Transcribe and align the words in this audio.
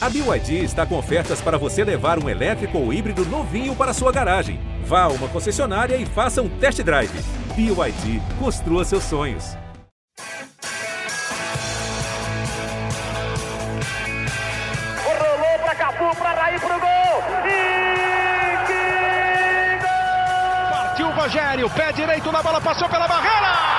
A 0.00 0.08
BYD 0.08 0.62
está 0.62 0.86
com 0.86 0.96
ofertas 0.96 1.40
para 1.40 1.58
você 1.58 1.82
levar 1.82 2.22
um 2.22 2.28
elétrico 2.28 2.78
ou 2.78 2.92
híbrido 2.92 3.24
novinho 3.26 3.74
para 3.74 3.92
sua 3.92 4.12
garagem. 4.12 4.60
Vá 4.84 5.02
a 5.02 5.08
uma 5.08 5.26
concessionária 5.26 5.96
e 5.96 6.06
faça 6.06 6.40
um 6.40 6.48
test 6.48 6.80
drive. 6.84 7.10
BYD, 7.56 8.22
construa 8.38 8.84
seus 8.84 9.02
sonhos. 9.02 9.56
Rolou 15.04 15.58
para 15.64 15.74
Cafu, 15.74 16.16
para 16.16 16.30
Raí, 16.42 16.60
pro 16.60 16.68
gol. 16.68 17.22
E 17.44 18.66
que 18.68 19.78
gol! 19.82 20.70
Partiu 20.70 21.08
o 21.08 21.10
Rogério, 21.10 21.70
pé 21.70 21.92
direito 21.92 22.30
na 22.30 22.40
bola, 22.40 22.60
passou 22.60 22.88
pela 22.88 23.08
barreira. 23.08 23.77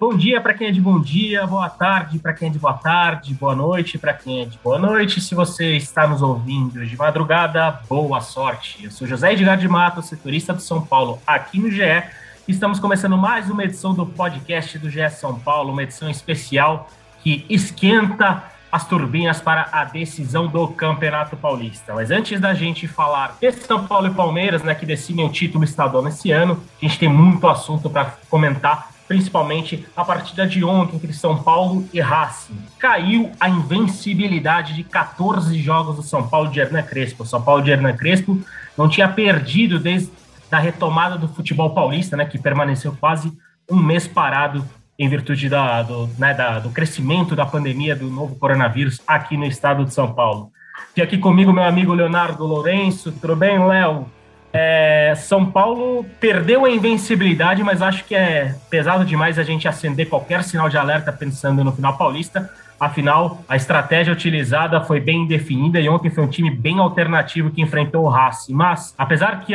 Bom 0.00 0.16
dia 0.16 0.40
para 0.40 0.54
quem 0.54 0.68
é 0.68 0.70
de 0.70 0.80
bom 0.80 1.00
dia, 1.00 1.44
boa 1.44 1.68
tarde 1.68 2.20
para 2.20 2.32
quem 2.32 2.46
é 2.46 2.50
de 2.52 2.58
boa 2.58 2.74
tarde, 2.74 3.34
boa 3.34 3.52
noite 3.52 3.98
para 3.98 4.12
quem 4.12 4.42
é 4.42 4.44
de 4.44 4.56
boa 4.62 4.78
noite. 4.78 5.20
Se 5.20 5.34
você 5.34 5.76
está 5.76 6.06
nos 6.06 6.22
ouvindo 6.22 6.86
de 6.86 6.96
madrugada, 6.96 7.80
boa 7.88 8.20
sorte. 8.20 8.84
Eu 8.84 8.92
sou 8.92 9.08
José 9.08 9.32
Edgar 9.32 9.58
de 9.58 9.66
Mato, 9.66 10.00
setorista 10.00 10.54
do 10.54 10.62
São 10.62 10.80
Paulo 10.80 11.20
aqui 11.26 11.58
no 11.58 11.68
GE. 11.68 12.04
Estamos 12.46 12.78
começando 12.78 13.18
mais 13.18 13.50
uma 13.50 13.64
edição 13.64 13.92
do 13.92 14.06
podcast 14.06 14.78
do 14.78 14.88
GE 14.88 15.10
São 15.10 15.36
Paulo, 15.36 15.72
uma 15.72 15.82
edição 15.82 16.08
especial 16.08 16.88
que 17.20 17.44
esquenta 17.50 18.44
as 18.70 18.86
turbinas 18.86 19.40
para 19.40 19.68
a 19.72 19.82
decisão 19.82 20.46
do 20.46 20.68
Campeonato 20.68 21.36
Paulista. 21.36 21.92
Mas 21.92 22.12
antes 22.12 22.38
da 22.38 22.54
gente 22.54 22.86
falar 22.86 23.36
de 23.40 23.50
São 23.50 23.84
Paulo 23.84 24.06
e 24.06 24.14
Palmeiras, 24.14 24.62
né, 24.62 24.76
que 24.76 24.86
decidem 24.86 25.26
o 25.26 25.32
título 25.32 25.64
estadual 25.64 26.04
nesse 26.04 26.30
ano, 26.30 26.62
a 26.80 26.86
gente 26.86 27.00
tem 27.00 27.08
muito 27.08 27.48
assunto 27.48 27.90
para 27.90 28.14
comentar 28.30 28.96
principalmente 29.08 29.86
a 29.96 30.04
partida 30.04 30.46
de 30.46 30.62
ontem 30.62 30.96
entre 30.96 31.14
São 31.14 31.42
Paulo 31.42 31.88
e 31.92 32.00
Racing. 32.00 32.58
Caiu 32.78 33.32
a 33.40 33.48
invencibilidade 33.48 34.74
de 34.74 34.84
14 34.84 35.58
jogos 35.58 35.96
do 35.96 36.02
São 36.02 36.28
Paulo 36.28 36.50
de 36.50 36.60
Hernan 36.60 36.82
Crespo. 36.82 37.22
O 37.22 37.26
São 37.26 37.40
Paulo 37.40 37.62
de 37.62 37.70
Hernan 37.70 37.96
Crespo 37.96 38.38
não 38.76 38.86
tinha 38.86 39.08
perdido 39.08 39.80
desde 39.80 40.12
a 40.52 40.58
retomada 40.58 41.16
do 41.16 41.26
futebol 41.26 41.70
paulista, 41.70 42.16
né, 42.16 42.26
que 42.26 42.38
permaneceu 42.38 42.94
quase 43.00 43.32
um 43.70 43.76
mês 43.76 44.06
parado 44.06 44.64
em 44.98 45.08
virtude 45.08 45.48
da, 45.48 45.82
do, 45.82 46.08
né, 46.18 46.34
da, 46.34 46.58
do 46.58 46.70
crescimento 46.70 47.34
da 47.34 47.46
pandemia 47.46 47.96
do 47.96 48.10
novo 48.10 48.34
coronavírus 48.36 49.00
aqui 49.06 49.36
no 49.36 49.46
estado 49.46 49.84
de 49.84 49.94
São 49.94 50.12
Paulo. 50.12 50.50
Tem 50.94 51.02
aqui 51.02 51.18
comigo 51.18 51.52
meu 51.52 51.64
amigo 51.64 51.94
Leonardo 51.94 52.44
Lourenço. 52.44 53.12
Tudo 53.12 53.36
bem, 53.36 53.58
Léo? 53.64 54.06
É, 54.52 55.14
São 55.16 55.44
Paulo 55.44 56.04
perdeu 56.20 56.64
a 56.64 56.70
invencibilidade, 56.70 57.62
mas 57.62 57.82
acho 57.82 58.04
que 58.04 58.14
é 58.14 58.54
pesado 58.70 59.04
demais 59.04 59.38
a 59.38 59.42
gente 59.42 59.68
acender 59.68 60.08
qualquer 60.08 60.42
sinal 60.42 60.68
de 60.68 60.78
alerta 60.78 61.12
pensando 61.12 61.62
no 61.62 61.72
final 61.72 61.96
paulista. 61.96 62.50
Afinal, 62.80 63.42
a 63.48 63.56
estratégia 63.56 64.12
utilizada 64.12 64.80
foi 64.80 65.00
bem 65.00 65.26
definida 65.26 65.80
e 65.80 65.88
ontem 65.88 66.10
foi 66.10 66.22
um 66.22 66.28
time 66.28 66.48
bem 66.48 66.78
alternativo 66.78 67.50
que 67.50 67.60
enfrentou 67.60 68.04
o 68.04 68.08
Racing. 68.08 68.54
Mas, 68.54 68.94
apesar 68.96 69.40
que 69.40 69.52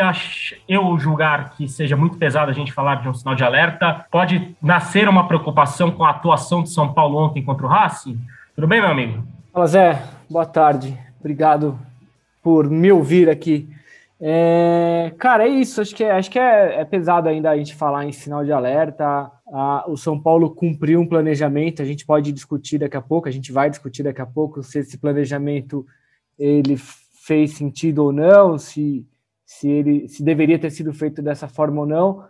eu 0.68 1.00
julgar 1.00 1.52
que 1.52 1.66
seja 1.68 1.96
muito 1.96 2.18
pesado 2.18 2.52
a 2.52 2.54
gente 2.54 2.74
falar 2.74 2.96
de 2.96 3.08
um 3.08 3.14
sinal 3.14 3.34
de 3.34 3.44
alerta, 3.44 4.06
pode 4.12 4.54
nascer 4.62 5.08
uma 5.08 5.26
preocupação 5.26 5.90
com 5.90 6.04
a 6.04 6.10
atuação 6.10 6.64
de 6.64 6.70
São 6.70 6.94
Paulo 6.94 7.18
ontem 7.18 7.42
contra 7.42 7.66
o 7.66 7.70
Racing? 7.70 8.20
Tudo 8.56 8.68
bem, 8.68 8.82
meu 8.82 8.92
amigo? 8.92 9.24
Fala, 9.54 9.68
Zé. 9.68 10.04
Boa 10.30 10.46
tarde. 10.46 10.98
Obrigado 11.18 11.80
por 12.44 12.70
me 12.70 12.92
ouvir 12.92 13.30
aqui. 13.30 13.70
É, 14.26 15.14
cara, 15.20 15.46
é 15.46 15.50
isso. 15.50 15.82
Acho 15.82 15.94
que, 15.94 16.02
é, 16.02 16.12
acho 16.12 16.32
que 16.32 16.40
é, 16.40 16.80
é, 16.80 16.86
pesado 16.86 17.28
ainda 17.28 17.50
a 17.50 17.58
gente 17.58 17.76
falar 17.76 18.06
em 18.06 18.14
sinal 18.14 18.46
de 18.46 18.54
alerta. 18.54 19.30
O 19.88 19.98
São 19.98 20.18
Paulo 20.18 20.56
cumpriu 20.56 21.02
um 21.02 21.08
planejamento. 21.08 21.82
A 21.82 21.86
gente 21.86 22.06
pode 22.06 22.32
discutir 22.32 22.78
daqui 22.78 22.96
a 22.96 23.02
pouco. 23.02 23.28
A 23.28 23.32
gente 23.32 23.52
vai 23.52 23.70
discutir 23.70 24.02
daqui 24.02 24.22
a 24.22 24.26
pouco 24.26 24.64
se 24.64 24.80
esse 24.80 24.98
planejamento 24.98 25.86
ele 26.40 26.78
fez 26.78 27.52
sentido 27.52 28.00
ou 28.00 28.12
não, 28.14 28.58
se, 28.58 29.06
se 29.46 29.70
ele 29.70 30.08
se 30.08 30.24
deveria 30.24 30.58
ter 30.58 30.72
sido 30.72 30.94
feito 30.94 31.22
dessa 31.22 31.50
forma 31.50 31.82
ou 31.82 31.86
não. 31.86 32.24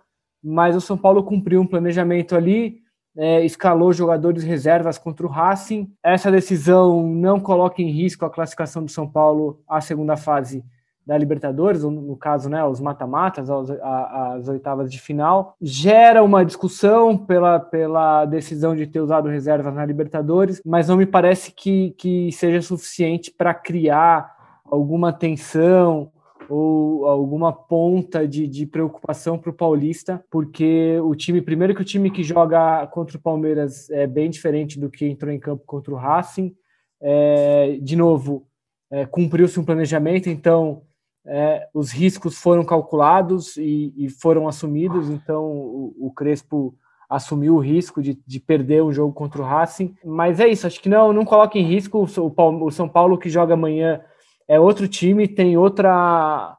Mas 0.43 0.75
o 0.75 0.81
São 0.81 0.97
Paulo 0.97 1.23
cumpriu 1.23 1.61
um 1.61 1.67
planejamento 1.67 2.35
ali. 2.35 2.81
É, 3.15 3.45
escalou 3.45 3.93
jogadores 3.93 4.43
reservas 4.43 4.97
contra 4.97 5.27
o 5.27 5.29
Racing. 5.29 5.93
Essa 6.01 6.31
decisão 6.31 7.05
não 7.05 7.39
coloca 7.39 7.83
em 7.83 7.91
risco 7.91 8.25
a 8.25 8.31
classificação 8.31 8.83
do 8.83 8.89
São 8.89 9.07
Paulo 9.07 9.61
à 9.69 9.79
segunda 9.79 10.17
fase 10.17 10.63
da 11.05 11.17
Libertadores, 11.17 11.83
no 11.83 12.15
caso, 12.15 12.49
né, 12.49 12.63
os 12.63 12.79
mata-matas, 12.79 13.49
as, 13.49 13.69
as, 13.69 14.47
oitavas 14.47 14.91
de 14.91 14.99
final, 14.99 15.55
gera 15.61 16.23
uma 16.23 16.45
discussão 16.45 17.17
pela, 17.17 17.59
pela 17.59 18.25
decisão 18.25 18.75
de 18.75 18.87
ter 18.87 19.01
usado 19.01 19.27
reservas 19.27 19.73
na 19.73 19.85
Libertadores, 19.85 20.61
mas 20.65 20.87
não 20.87 20.95
me 20.95 21.05
parece 21.05 21.51
que, 21.51 21.91
que 21.97 22.31
seja 22.31 22.61
suficiente 22.61 23.31
para 23.31 23.53
criar 23.53 24.33
alguma 24.65 25.11
tensão 25.11 26.09
ou 26.49 27.05
alguma 27.05 27.51
ponta 27.51 28.27
de, 28.27 28.47
de 28.47 28.65
preocupação 28.65 29.37
para 29.37 29.49
o 29.49 29.53
Paulista, 29.53 30.23
porque 30.29 30.99
o 31.03 31.15
time, 31.15 31.41
primeiro 31.41 31.75
que 31.75 31.81
o 31.81 31.85
time 31.85 32.11
que 32.11 32.23
joga 32.23 32.85
contra 32.87 33.17
o 33.17 33.21
Palmeiras 33.21 33.89
é 33.89 34.07
bem 34.07 34.29
diferente 34.29 34.79
do 34.79 34.89
que 34.89 35.05
entrou 35.05 35.31
em 35.31 35.39
campo 35.39 35.63
contra 35.65 35.93
o 35.93 35.97
Racing, 35.97 36.55
é, 37.01 37.77
de 37.81 37.95
novo, 37.95 38.47
é, 38.89 39.05
cumpriu-se 39.05 39.59
um 39.59 39.65
planejamento, 39.65 40.29
então 40.29 40.83
é, 41.25 41.67
os 41.73 41.91
riscos 41.91 42.37
foram 42.37 42.65
calculados 42.65 43.55
e, 43.57 43.93
e 43.95 44.09
foram 44.09 44.47
assumidos, 44.47 45.09
então 45.09 45.43
o, 45.45 45.95
o, 45.99 46.11
Crespo 46.11 46.75
assumiu 47.09 47.55
o 47.55 47.59
risco 47.59 48.01
de, 48.01 48.19
de 48.25 48.39
perder 48.39 48.81
o 48.81 48.91
jogo 48.91 49.13
contra 49.13 49.41
o 49.41 49.45
Racing, 49.45 49.95
mas 50.03 50.39
é 50.39 50.47
isso, 50.47 50.67
acho 50.67 50.81
que 50.81 50.89
não, 50.89 51.13
não 51.13 51.23
coloca 51.23 51.57
em 51.57 51.63
risco 51.63 51.99
o, 51.99 52.65
o 52.65 52.71
São 52.71 52.89
Paulo 52.89 53.17
que 53.17 53.29
joga 53.29 53.53
amanhã 53.53 54.01
é 54.47 54.59
outro 54.59 54.87
time, 54.87 55.27
tem 55.27 55.57
outra 55.57 56.57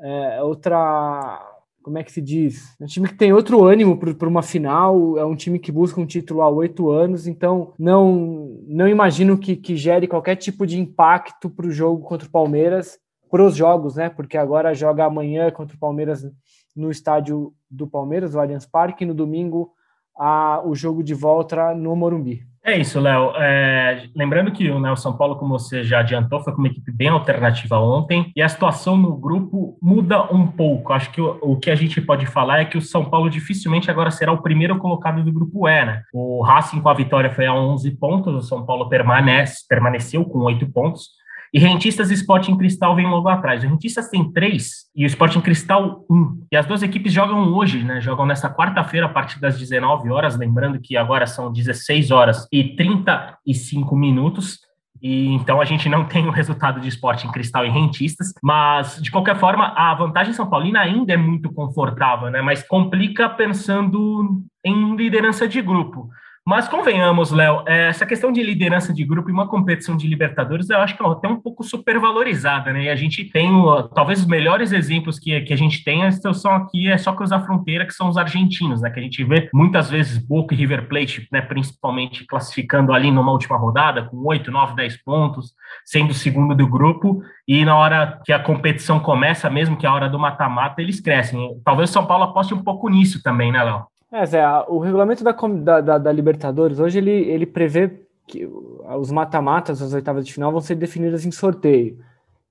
é, 0.00 0.42
outra 0.42 1.44
como 1.82 1.96
é 1.96 2.04
que 2.04 2.12
se 2.12 2.20
diz? 2.20 2.76
É 2.78 2.84
um 2.84 2.86
time 2.86 3.08
que 3.08 3.14
tem 3.14 3.32
outro 3.32 3.64
ânimo 3.64 3.96
para 3.96 4.28
uma 4.28 4.42
final, 4.42 5.16
é 5.16 5.24
um 5.24 5.34
time 5.34 5.58
que 5.58 5.72
busca 5.72 5.98
um 5.98 6.06
título 6.06 6.42
há 6.42 6.48
oito 6.50 6.90
anos, 6.90 7.26
então 7.26 7.72
não, 7.78 8.60
não 8.66 8.86
imagino 8.86 9.38
que, 9.38 9.56
que 9.56 9.74
gere 9.74 10.06
qualquer 10.06 10.36
tipo 10.36 10.66
de 10.66 10.78
impacto 10.78 11.48
para 11.48 11.66
o 11.66 11.70
jogo 11.70 12.02
contra 12.04 12.28
o 12.28 12.30
Palmeiras 12.30 12.98
para 13.30 13.44
os 13.44 13.56
jogos, 13.56 13.96
né? 13.96 14.08
Porque 14.08 14.36
agora 14.36 14.74
joga 14.74 15.04
amanhã 15.04 15.50
contra 15.50 15.76
o 15.76 15.78
Palmeiras 15.78 16.26
no 16.74 16.90
estádio 16.90 17.52
do 17.70 17.86
Palmeiras, 17.86 18.34
o 18.34 18.40
Allianz 18.40 18.66
Parque, 18.66 19.04
e 19.04 19.06
no 19.06 19.14
domingo 19.14 19.72
a, 20.18 20.62
o 20.64 20.74
jogo 20.74 21.02
de 21.02 21.14
volta 21.14 21.74
no 21.74 21.94
Morumbi. 21.94 22.46
É 22.64 22.76
isso, 22.76 23.00
Léo. 23.00 23.32
É, 23.36 24.08
lembrando 24.14 24.52
que 24.52 24.70
o 24.70 24.78
né, 24.78 24.94
São 24.96 25.16
Paulo, 25.16 25.36
como 25.36 25.58
você 25.58 25.82
já 25.82 26.00
adiantou, 26.00 26.40
foi 26.40 26.52
com 26.52 26.58
uma 26.58 26.68
equipe 26.68 26.92
bem 26.92 27.08
alternativa 27.08 27.78
ontem 27.78 28.30
e 28.36 28.42
a 28.42 28.48
situação 28.48 28.94
no 28.94 29.16
grupo 29.16 29.78
muda 29.80 30.22
um 30.30 30.46
pouco. 30.46 30.92
Acho 30.92 31.10
que 31.10 31.20
o, 31.20 31.38
o, 31.40 31.56
que 31.56 31.70
a 31.70 31.74
gente 31.74 31.98
pode 32.00 32.26
falar 32.26 32.60
é 32.60 32.64
que 32.66 32.76
o 32.76 32.82
São 32.82 33.06
Paulo 33.06 33.30
dificilmente 33.30 33.90
agora 33.90 34.10
será 34.10 34.32
o 34.32 34.42
primeiro 34.42 34.76
colocado 34.76 35.24
do 35.24 35.32
grupo 35.32 35.66
E, 35.66 35.84
né? 35.86 36.02
O 36.12 36.42
Racing 36.42 36.82
com 36.82 36.90
a 36.90 36.94
vitória 36.94 37.30
foi 37.30 37.46
a 37.46 37.54
11 37.54 37.90
pontos, 37.92 38.34
o 38.34 38.42
São 38.42 38.66
Paulo 38.66 38.88
permanece, 38.90 39.64
permaneceu 39.66 40.24
com 40.26 40.40
8 40.40 40.70
pontos. 40.70 41.08
E 41.52 41.58
Rentistas 41.58 42.10
e 42.10 42.14
Sporting 42.14 42.56
Cristal 42.56 42.94
vem 42.94 43.06
logo 43.06 43.28
atrás. 43.28 43.64
O 43.64 43.68
Rentistas 43.68 44.08
tem 44.08 44.30
três 44.32 44.86
e 44.94 45.04
o 45.04 45.06
Sporting 45.06 45.40
Cristal 45.40 46.04
um. 46.10 46.44
E 46.52 46.56
as 46.56 46.66
duas 46.66 46.82
equipes 46.82 47.12
jogam 47.12 47.54
hoje, 47.54 47.82
né? 47.82 48.00
Jogam 48.00 48.26
nesta 48.26 48.50
quarta-feira 48.50 49.06
a 49.06 49.08
partir 49.08 49.40
das 49.40 49.58
19 49.58 50.10
horas. 50.10 50.36
Lembrando 50.36 50.80
que 50.80 50.96
agora 50.96 51.26
são 51.26 51.52
16 51.52 52.10
horas 52.10 52.46
e 52.52 52.76
35 52.76 53.96
minutos. 53.96 54.58
E 55.00 55.32
então 55.32 55.60
a 55.60 55.64
gente 55.64 55.88
não 55.88 56.04
tem 56.04 56.26
o 56.26 56.32
resultado 56.32 56.80
de 56.80 56.88
Sporting 56.88 57.28
Cristal 57.28 57.64
e 57.64 57.70
Rentistas, 57.70 58.32
mas 58.42 59.00
de 59.00 59.10
qualquer 59.10 59.38
forma 59.38 59.72
a 59.76 59.94
vantagem 59.94 60.32
São 60.32 60.50
Paulina 60.50 60.80
ainda 60.80 61.12
é 61.12 61.16
muito 61.16 61.52
confortável, 61.52 62.30
né? 62.30 62.42
Mas 62.42 62.62
complica 62.62 63.28
pensando 63.28 64.42
em 64.64 64.96
liderança 64.96 65.46
de 65.46 65.62
grupo. 65.62 66.10
Mas 66.48 66.66
convenhamos, 66.66 67.30
Léo, 67.30 67.62
é, 67.66 67.88
essa 67.88 68.06
questão 68.06 68.32
de 68.32 68.42
liderança 68.42 68.90
de 68.90 69.04
grupo 69.04 69.28
em 69.28 69.34
uma 69.34 69.46
competição 69.46 69.94
de 69.94 70.08
Libertadores, 70.08 70.70
eu 70.70 70.78
acho 70.78 70.96
que 70.96 71.02
é 71.02 71.06
até 71.06 71.28
um 71.28 71.38
pouco 71.38 71.62
supervalorizada, 71.62 72.72
né? 72.72 72.84
E 72.84 72.88
a 72.88 72.96
gente 72.96 73.22
tem, 73.22 73.50
talvez, 73.94 74.20
os 74.20 74.26
melhores 74.26 74.72
exemplos 74.72 75.18
que, 75.18 75.38
que 75.42 75.52
a 75.52 75.56
gente 75.56 75.84
tem 75.84 76.00
são 76.10 76.54
aqui, 76.54 76.90
é 76.90 76.96
só 76.96 77.12
cruzar 77.12 77.40
a 77.40 77.44
fronteira, 77.44 77.84
que 77.84 77.92
são 77.92 78.08
os 78.08 78.16
argentinos, 78.16 78.80
né? 78.80 78.88
Que 78.88 78.98
a 78.98 79.02
gente 79.02 79.22
vê 79.24 79.50
muitas 79.52 79.90
vezes 79.90 80.16
Boca 80.16 80.54
e 80.54 80.56
River 80.56 80.88
Plate, 80.88 81.28
né? 81.30 81.42
Principalmente 81.42 82.24
classificando 82.24 82.94
ali 82.94 83.10
numa 83.10 83.32
última 83.32 83.58
rodada, 83.58 84.04
com 84.04 84.16
8, 84.16 84.50
9, 84.50 84.74
10 84.74 85.02
pontos, 85.02 85.52
sendo 85.84 86.12
o 86.12 86.14
segundo 86.14 86.54
do 86.54 86.66
grupo, 86.66 87.20
e 87.46 87.62
na 87.62 87.76
hora 87.76 88.22
que 88.24 88.32
a 88.32 88.38
competição 88.38 88.98
começa, 88.98 89.50
mesmo 89.50 89.76
que 89.76 89.86
a 89.86 89.92
hora 89.92 90.08
do 90.08 90.18
mata-mata, 90.18 90.80
eles 90.80 90.98
crescem. 90.98 91.60
Talvez 91.62 91.90
o 91.90 91.92
São 91.92 92.06
Paulo 92.06 92.24
aposte 92.24 92.54
um 92.54 92.64
pouco 92.64 92.88
nisso 92.88 93.22
também, 93.22 93.52
né, 93.52 93.62
Léo? 93.62 93.84
É, 94.10 94.24
Zé, 94.24 94.42
o 94.68 94.78
regulamento 94.78 95.22
da, 95.22 95.32
da, 95.80 95.98
da, 95.98 96.12
Libertadores 96.12 96.78
hoje 96.80 96.98
ele, 96.98 97.10
ele 97.10 97.44
prevê 97.44 98.06
que 98.26 98.46
os 98.46 99.10
mata-matas, 99.10 99.82
as 99.82 99.92
oitavas 99.92 100.26
de 100.26 100.32
final, 100.32 100.50
vão 100.50 100.60
ser 100.60 100.76
definidas 100.76 101.26
em 101.26 101.30
sorteio. 101.30 101.98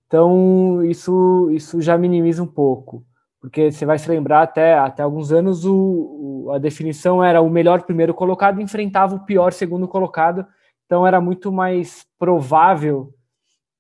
Então, 0.08 0.84
isso, 0.84 1.50
isso 1.52 1.82
já 1.82 1.98
minimiza 1.98 2.42
um 2.44 2.48
pouco. 2.48 3.04
porque 3.42 3.72
você 3.72 3.86
vai 3.86 3.98
se 3.98 4.10
lembrar 4.10 4.44
até, 4.44 4.78
até 4.78 5.04
alguns 5.04 5.32
anos 5.32 5.66
o, 5.66 6.46
o, 6.46 6.52
a 6.52 6.60
definição 6.60 7.24
era 7.24 7.42
o 7.42 7.50
melhor 7.50 7.84
primeiro 7.84 8.14
colocado 8.14 8.62
enfrentava 8.62 9.16
o 9.16 9.26
pior 9.26 9.54
segundo 9.54 9.88
colocado, 9.88 10.46
então 10.86 11.06
era 11.06 11.20
muito 11.22 11.52
mais 11.52 12.06
provável 12.20 13.14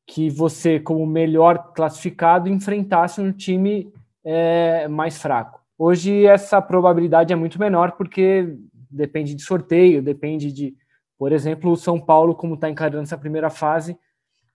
que 0.06 0.30
você, 0.30 0.80
como 0.80 1.06
melhor 1.06 1.73
classificado, 1.73 2.50
enfrentasse 2.50 3.21
um 3.21 3.31
time 3.31 3.91
é, 4.23 4.88
mais 4.88 5.21
fraco. 5.21 5.56
Hoje 5.77 6.25
essa 6.25 6.62
probabilidade 6.62 7.31
é 7.31 7.35
muito 7.35 7.59
menor 7.59 7.94
porque 7.94 8.57
depende 8.89 9.35
de 9.35 9.44
sorteio, 9.44 10.01
depende 10.01 10.51
de, 10.51 10.75
por 11.18 11.31
exemplo, 11.31 11.71
o 11.71 11.77
São 11.77 12.00
Paulo, 12.00 12.35
como 12.35 12.56
está 12.56 12.69
encarando 12.69 13.03
essa 13.03 13.18
primeira 13.18 13.50
fase, 13.50 13.97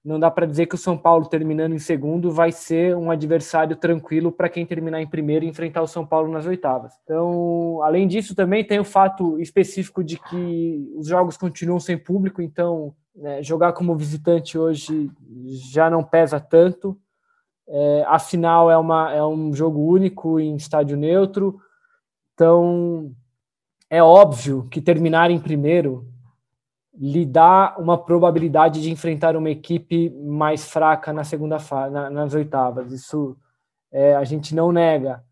não 0.05 0.19
dá 0.19 0.31
para 0.31 0.47
dizer 0.47 0.67
que 0.67 0.75
o 0.75 0.79
São 0.79 0.99
Paulo 0.99 1.27
terminando 1.27 1.75
em 1.75 1.79
segundo 1.79 2.31
vai 2.31 2.51
ser 2.51 2.97
um 2.97 3.11
adversário 3.11 3.77
tranquilo 3.77 4.33
para 4.33 4.49
quem 4.49 4.67
terminar 4.67 5.01
em 5.01 5.07
primeiro 5.07 5.45
e 5.45 5.49
enfrentar 5.49 5.81
o 5.81 5.87
São 5.87 6.05
Paulo 6.05 6.31
nas 6.31 6.45
oitavas. 6.45 6.95
Então, 7.05 7.81
além 7.83 8.09
disso, 8.09 8.35
também 8.35 8.65
tem 8.65 8.81
o 8.81 8.85
fato 8.85 9.39
específico 9.39 10.03
de 10.03 10.19
que 10.19 10.93
os 10.97 11.07
jogos 11.07 11.37
continuam 11.37 11.79
sem 11.79 11.97
público, 11.97 12.43
então 12.43 12.93
né, 13.15 13.43
jogar 13.43 13.75
como 13.75 13.97
visitante 13.97 14.59
hoje 14.59 15.09
já 15.73 15.89
não 15.89 16.03
pesa 16.03 16.41
tanto. 16.41 16.99
É, 17.75 18.05
a 18.07 18.19
final 18.19 18.71
é, 18.71 18.77
uma, 18.77 19.11
é 19.15 19.25
um 19.25 19.55
jogo 19.55 19.81
único 19.81 20.39
em 20.39 20.55
estádio 20.57 20.95
neutro, 20.95 21.59
então 22.35 23.11
é 23.89 24.03
óbvio 24.03 24.69
que 24.71 24.79
terminar 24.79 25.31
em 25.31 25.41
primeiro 25.41 26.07
lhe 26.95 27.25
dá 27.25 27.75
uma 27.79 27.97
probabilidade 27.97 28.83
de 28.83 28.91
enfrentar 28.91 29.37
uma 29.37 29.49
equipe 29.49 30.11
mais 30.11 30.71
fraca 30.71 31.15
na 31.15 31.25
segunda 31.25 31.59
fase, 31.59 31.95
na, 31.95 32.11
nas 32.11 32.35
oitavas. 32.35 32.93
Isso 32.93 33.37
é, 33.91 34.15
a 34.15 34.25
gente 34.25 34.55
não 34.55 34.71
nega. 34.71 35.25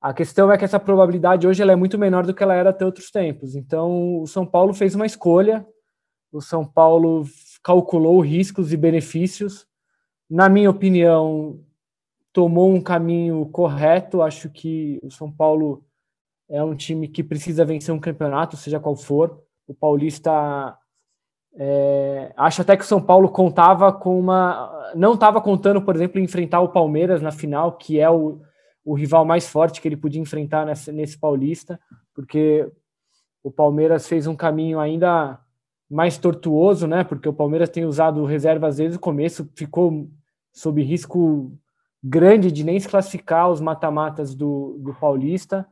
A 0.00 0.12
questão 0.12 0.50
é 0.50 0.58
que 0.58 0.64
essa 0.64 0.80
probabilidade 0.80 1.46
hoje 1.46 1.62
ela 1.62 1.72
é 1.72 1.76
muito 1.76 1.96
menor 1.96 2.26
do 2.26 2.34
que 2.34 2.42
ela 2.42 2.54
era 2.54 2.70
até 2.70 2.84
outros 2.84 3.10
tempos. 3.10 3.54
Então, 3.54 4.20
o 4.20 4.26
São 4.26 4.44
Paulo 4.44 4.74
fez 4.74 4.96
uma 4.96 5.06
escolha, 5.06 5.64
o 6.32 6.40
São 6.40 6.64
Paulo 6.64 7.24
calculou 7.62 8.20
riscos 8.20 8.72
e 8.72 8.76
benefícios. 8.76 9.66
Na 10.28 10.48
minha 10.48 10.70
opinião, 10.70 11.60
tomou 12.38 12.72
um 12.72 12.80
caminho 12.80 13.44
correto. 13.46 14.22
Acho 14.22 14.48
que 14.48 15.00
o 15.02 15.10
São 15.10 15.28
Paulo 15.28 15.84
é 16.48 16.62
um 16.62 16.76
time 16.76 17.08
que 17.08 17.24
precisa 17.24 17.64
vencer 17.64 17.92
um 17.92 17.98
campeonato, 17.98 18.56
seja 18.56 18.78
qual 18.78 18.94
for. 18.94 19.42
O 19.66 19.74
Paulista 19.74 20.78
é, 21.56 22.32
acho 22.36 22.62
até 22.62 22.76
que 22.76 22.84
o 22.84 22.86
São 22.86 23.02
Paulo 23.02 23.28
contava 23.28 23.92
com 23.92 24.20
uma. 24.20 24.92
Não 24.94 25.14
estava 25.14 25.40
contando, 25.40 25.82
por 25.82 25.96
exemplo, 25.96 26.20
em 26.20 26.22
enfrentar 26.22 26.60
o 26.60 26.68
Palmeiras 26.68 27.20
na 27.20 27.32
final, 27.32 27.72
que 27.72 27.98
é 27.98 28.08
o, 28.08 28.40
o 28.84 28.94
rival 28.94 29.24
mais 29.24 29.48
forte 29.48 29.80
que 29.80 29.88
ele 29.88 29.96
podia 29.96 30.22
enfrentar 30.22 30.64
nesse, 30.64 30.92
nesse 30.92 31.18
Paulista, 31.18 31.80
porque 32.14 32.70
o 33.42 33.50
Palmeiras 33.50 34.06
fez 34.06 34.28
um 34.28 34.36
caminho 34.36 34.78
ainda 34.78 35.40
mais 35.90 36.16
tortuoso, 36.16 36.86
né? 36.86 37.02
Porque 37.02 37.28
o 37.28 37.34
Palmeiras 37.34 37.68
tem 37.68 37.84
usado 37.84 38.24
reservas 38.24 38.76
desde 38.76 38.96
o 38.96 39.00
começo, 39.00 39.50
ficou 39.56 40.08
sob 40.52 40.80
risco 40.84 41.58
grande 42.02 42.52
de 42.52 42.64
nem 42.64 42.78
se 42.78 42.88
classificar 42.88 43.50
os 43.50 43.60
mata-matas 43.60 44.34
do, 44.34 44.76
do 44.80 44.94
Paulista. 44.94 45.66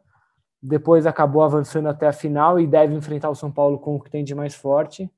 Depois 0.63 1.07
acabou 1.07 1.43
avançando 1.43 1.89
até 1.89 2.07
a 2.07 2.13
final 2.13 2.59
e 2.59 2.67
deve 2.67 2.95
enfrentar 2.95 3.31
o 3.31 3.35
São 3.35 3.51
Paulo 3.51 3.79
com 3.79 3.97
o 3.97 4.01
que 4.01 4.11
tem 4.11 4.25
de 4.25 4.35
mais 4.35 4.55
forte. 4.55 5.11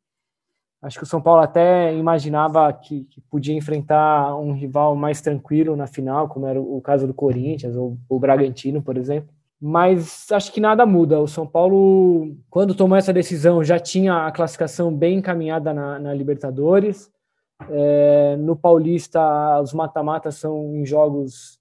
Acho 0.80 0.98
que 0.98 1.04
o 1.04 1.08
São 1.08 1.20
Paulo 1.20 1.42
até 1.42 1.94
imaginava 1.94 2.72
que, 2.72 3.04
que, 3.04 3.20
podia 3.22 3.56
enfrentar 3.56 4.36
um 4.36 4.52
rival 4.52 4.94
mais 4.94 5.20
tranquilo 5.20 5.74
na 5.74 5.88
final, 5.88 6.28
como 6.28 6.46
era 6.46 6.60
o 6.60 6.80
caso 6.80 7.06
do 7.06 7.14
Corinthians 7.14 7.74
ou 7.74 7.98
o 8.08 8.18
Bragantino, 8.18 8.80
por 8.80 8.96
exemplo. 8.96 9.34
Mas 9.60 10.30
acho 10.30 10.52
que 10.52 10.60
nada 10.60 10.86
muda. 10.86 11.20
O 11.20 11.26
São 11.26 11.44
Paulo, 11.44 12.36
quando 12.48 12.76
tomou 12.76 12.96
essa 12.96 13.12
decisão, 13.12 13.64
já 13.64 13.80
tinha 13.80 14.26
a 14.26 14.30
classificação 14.30 14.94
bem 14.94 15.18
encaminhada 15.18 15.74
na, 15.74 15.98
na 15.98 16.14
Libertadores. 16.14 17.10
É, 17.70 18.36
no 18.36 18.56
Paulista, 18.56 19.60
os 19.60 19.72
mata-matas 19.72 20.36
são 20.36 20.76
em 20.76 20.86
jogos 20.86 21.58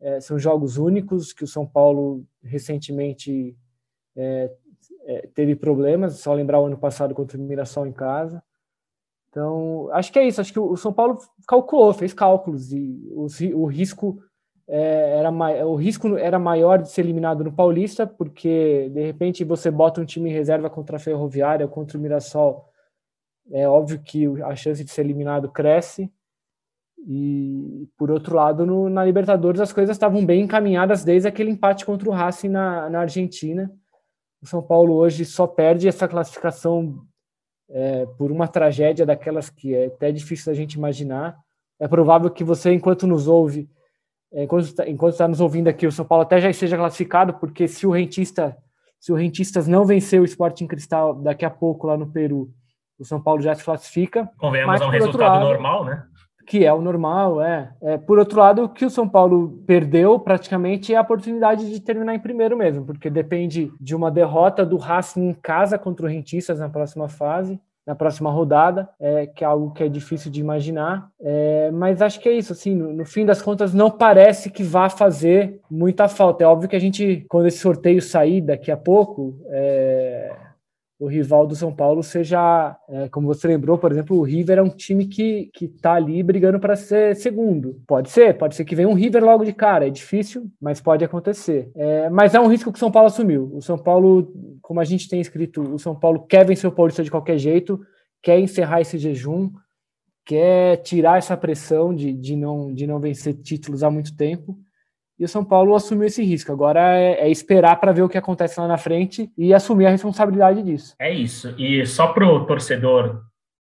é, 0.00 0.18
são 0.20 0.38
jogos 0.38 0.78
únicos 0.78 1.32
que 1.32 1.44
o 1.44 1.46
São 1.46 1.66
Paulo 1.66 2.24
recentemente 2.42 3.54
é, 4.16 4.50
é, 5.04 5.28
teve 5.34 5.54
problemas, 5.54 6.14
só 6.14 6.32
lembrar 6.32 6.58
o 6.58 6.66
ano 6.66 6.78
passado 6.78 7.14
contra 7.14 7.36
o 7.36 7.40
Mirassol 7.40 7.86
em 7.86 7.92
casa. 7.92 8.42
Então, 9.28 9.88
acho 9.92 10.12
que 10.12 10.18
é 10.18 10.26
isso. 10.26 10.40
Acho 10.40 10.52
que 10.52 10.58
o 10.58 10.76
São 10.76 10.92
Paulo 10.92 11.18
calculou, 11.46 11.92
fez 11.92 12.12
cálculos 12.12 12.72
e 12.72 13.00
o, 13.12 13.26
o 13.54 13.66
risco 13.66 14.20
é, 14.66 15.18
era 15.18 15.30
o 15.66 15.74
risco 15.74 16.16
era 16.16 16.38
maior 16.38 16.80
de 16.80 16.90
ser 16.90 17.02
eliminado 17.02 17.42
no 17.44 17.52
Paulista, 17.52 18.06
porque 18.06 18.88
de 18.92 19.04
repente 19.04 19.44
você 19.44 19.70
bota 19.70 20.00
um 20.00 20.04
time 20.04 20.30
em 20.30 20.32
reserva 20.32 20.70
contra 20.70 20.96
a 20.96 21.00
Ferroviária, 21.00 21.68
contra 21.68 21.98
o 21.98 22.00
Mirassol, 22.00 22.69
é 23.52 23.68
óbvio 23.68 24.00
que 24.00 24.26
a 24.42 24.54
chance 24.54 24.84
de 24.84 24.90
ser 24.90 25.02
eliminado 25.02 25.50
cresce. 25.50 26.10
E 27.06 27.88
por 27.96 28.10
outro 28.10 28.36
lado, 28.36 28.66
no, 28.66 28.88
na 28.90 29.04
Libertadores 29.04 29.60
as 29.60 29.72
coisas 29.72 29.96
estavam 29.96 30.24
bem 30.24 30.42
encaminhadas 30.42 31.02
desde 31.02 31.28
aquele 31.28 31.50
empate 31.50 31.84
contra 31.86 32.08
o 32.08 32.12
Racing 32.12 32.48
na, 32.48 32.90
na 32.90 33.00
Argentina. 33.00 33.72
O 34.42 34.46
São 34.46 34.62
Paulo 34.62 34.94
hoje 34.94 35.24
só 35.24 35.46
perde 35.46 35.88
essa 35.88 36.06
classificação 36.06 37.02
é, 37.70 38.06
por 38.18 38.30
uma 38.30 38.48
tragédia 38.48 39.06
daquelas 39.06 39.48
que 39.48 39.74
é 39.74 39.86
até 39.86 40.12
difícil 40.12 40.52
a 40.52 40.54
gente 40.54 40.74
imaginar. 40.74 41.38
É 41.78 41.88
provável 41.88 42.30
que 42.30 42.44
você, 42.44 42.72
enquanto 42.72 43.06
nos 43.06 43.26
ouve, 43.26 43.68
é, 44.32 44.44
enquanto 44.44 44.82
enquanto 44.86 45.12
está 45.12 45.26
nos 45.26 45.40
ouvindo 45.40 45.68
aqui, 45.68 45.86
o 45.86 45.92
São 45.92 46.04
Paulo 46.04 46.22
até 46.22 46.40
já 46.40 46.50
esteja 46.50 46.76
classificado, 46.76 47.34
porque 47.34 47.66
se 47.66 47.86
o 47.86 47.90
rentista, 47.90 48.56
se 48.98 49.10
o 49.10 49.14
rentistas 49.14 49.66
não 49.66 49.84
vencer 49.84 50.20
o 50.20 50.24
Sporting 50.24 50.66
Cristal 50.66 51.14
daqui 51.14 51.44
a 51.44 51.50
pouco 51.50 51.86
lá 51.86 51.96
no 51.96 52.10
Peru, 52.10 52.52
o 53.00 53.04
São 53.04 53.20
Paulo 53.20 53.40
já 53.40 53.54
se 53.54 53.64
classifica. 53.64 54.28
Convenhamos, 54.38 54.80
é 54.80 54.84
um 54.84 54.90
resultado 54.90 55.20
lado, 55.20 55.44
normal, 55.46 55.84
né? 55.84 56.04
que 56.50 56.64
é 56.64 56.72
o 56.72 56.80
normal, 56.82 57.40
é. 57.40 57.70
é. 57.80 57.96
Por 57.96 58.18
outro 58.18 58.40
lado, 58.40 58.64
o 58.64 58.68
que 58.68 58.84
o 58.84 58.90
São 58.90 59.08
Paulo 59.08 59.62
perdeu 59.68 60.18
praticamente 60.18 60.92
é 60.92 60.96
a 60.96 61.00
oportunidade 61.00 61.70
de 61.70 61.78
terminar 61.78 62.12
em 62.12 62.18
primeiro 62.18 62.56
mesmo, 62.56 62.84
porque 62.84 63.08
depende 63.08 63.72
de 63.80 63.94
uma 63.94 64.10
derrota 64.10 64.66
do 64.66 64.76
Racing 64.76 65.28
em 65.28 65.32
casa 65.32 65.78
contra 65.78 66.04
o 66.04 66.08
Rentistas 66.08 66.58
na 66.58 66.68
próxima 66.68 67.08
fase, 67.08 67.60
na 67.86 67.94
próxima 67.94 68.32
rodada, 68.32 68.88
é, 68.98 69.26
que 69.26 69.44
é 69.44 69.46
algo 69.46 69.72
que 69.72 69.84
é 69.84 69.88
difícil 69.88 70.28
de 70.28 70.40
imaginar. 70.40 71.08
É, 71.20 71.70
mas 71.70 72.02
acho 72.02 72.18
que 72.18 72.28
é 72.28 72.32
isso, 72.32 72.52
assim, 72.52 72.74
no, 72.74 72.92
no, 72.92 73.04
fim 73.04 73.24
das 73.24 73.40
contas, 73.40 73.72
não 73.72 73.88
parece 73.88 74.50
que 74.50 74.64
vá 74.64 74.88
fazer 74.88 75.60
muita 75.70 76.08
falta. 76.08 76.42
É 76.42 76.48
óbvio 76.48 76.68
que 76.68 76.74
a 76.74 76.80
gente, 76.80 77.24
quando 77.28 77.46
esse 77.46 77.58
sorteio 77.58 78.02
sair 78.02 78.40
daqui 78.40 78.72
a 78.72 78.76
pouco, 78.76 79.38
é, 79.50 80.36
o 81.00 81.06
rival 81.06 81.46
do 81.46 81.56
São 81.56 81.74
Paulo 81.74 82.02
seja, 82.02 82.76
é, 82.86 83.08
como 83.08 83.26
você 83.26 83.48
lembrou, 83.48 83.78
por 83.78 83.90
exemplo, 83.90 84.18
o 84.18 84.22
River 84.22 84.58
é 84.58 84.62
um 84.62 84.68
time 84.68 85.06
que 85.06 85.50
que 85.54 85.64
está 85.64 85.94
ali 85.94 86.22
brigando 86.22 86.60
para 86.60 86.76
ser 86.76 87.16
segundo. 87.16 87.82
Pode 87.86 88.10
ser, 88.10 88.36
pode 88.36 88.54
ser 88.54 88.66
que 88.66 88.76
venha 88.76 88.88
um 88.88 88.92
River 88.92 89.24
logo 89.24 89.42
de 89.42 89.54
cara. 89.54 89.86
É 89.86 89.90
difícil, 89.90 90.50
mas 90.60 90.78
pode 90.78 91.02
acontecer. 91.02 91.70
É, 91.74 92.10
mas 92.10 92.34
é 92.34 92.40
um 92.40 92.48
risco 92.48 92.70
que 92.70 92.76
o 92.76 92.78
São 92.78 92.92
Paulo 92.92 93.06
assumiu. 93.06 93.50
O 93.54 93.62
São 93.62 93.78
Paulo, 93.78 94.30
como 94.60 94.78
a 94.78 94.84
gente 94.84 95.08
tem 95.08 95.22
escrito, 95.22 95.62
o 95.62 95.78
São 95.78 95.98
Paulo 95.98 96.26
quer 96.28 96.44
vencer 96.44 96.68
o 96.68 96.72
Paulista 96.72 97.02
de 97.02 97.10
qualquer 97.10 97.38
jeito, 97.38 97.80
quer 98.22 98.38
encerrar 98.38 98.82
esse 98.82 98.98
jejum, 98.98 99.50
quer 100.26 100.76
tirar 100.82 101.16
essa 101.16 101.34
pressão 101.34 101.94
de, 101.94 102.12
de, 102.12 102.36
não, 102.36 102.74
de 102.74 102.86
não 102.86 103.00
vencer 103.00 103.32
títulos 103.32 103.82
há 103.82 103.90
muito 103.90 104.14
tempo 104.14 104.58
e 105.20 105.24
o 105.24 105.28
São 105.28 105.44
Paulo 105.44 105.74
assumiu 105.74 106.06
esse 106.06 106.24
risco. 106.24 106.50
Agora 106.50 106.96
é, 106.96 107.26
é 107.26 107.30
esperar 107.30 107.76
para 107.76 107.92
ver 107.92 108.02
o 108.02 108.08
que 108.08 108.16
acontece 108.16 108.58
lá 108.58 108.66
na 108.66 108.78
frente 108.78 109.30
e 109.36 109.52
assumir 109.52 109.84
a 109.84 109.90
responsabilidade 109.90 110.62
disso. 110.62 110.94
É 110.98 111.12
isso. 111.12 111.54
E 111.58 111.84
só 111.84 112.06
para 112.08 112.26
o 112.26 112.46
torcedor 112.46 113.20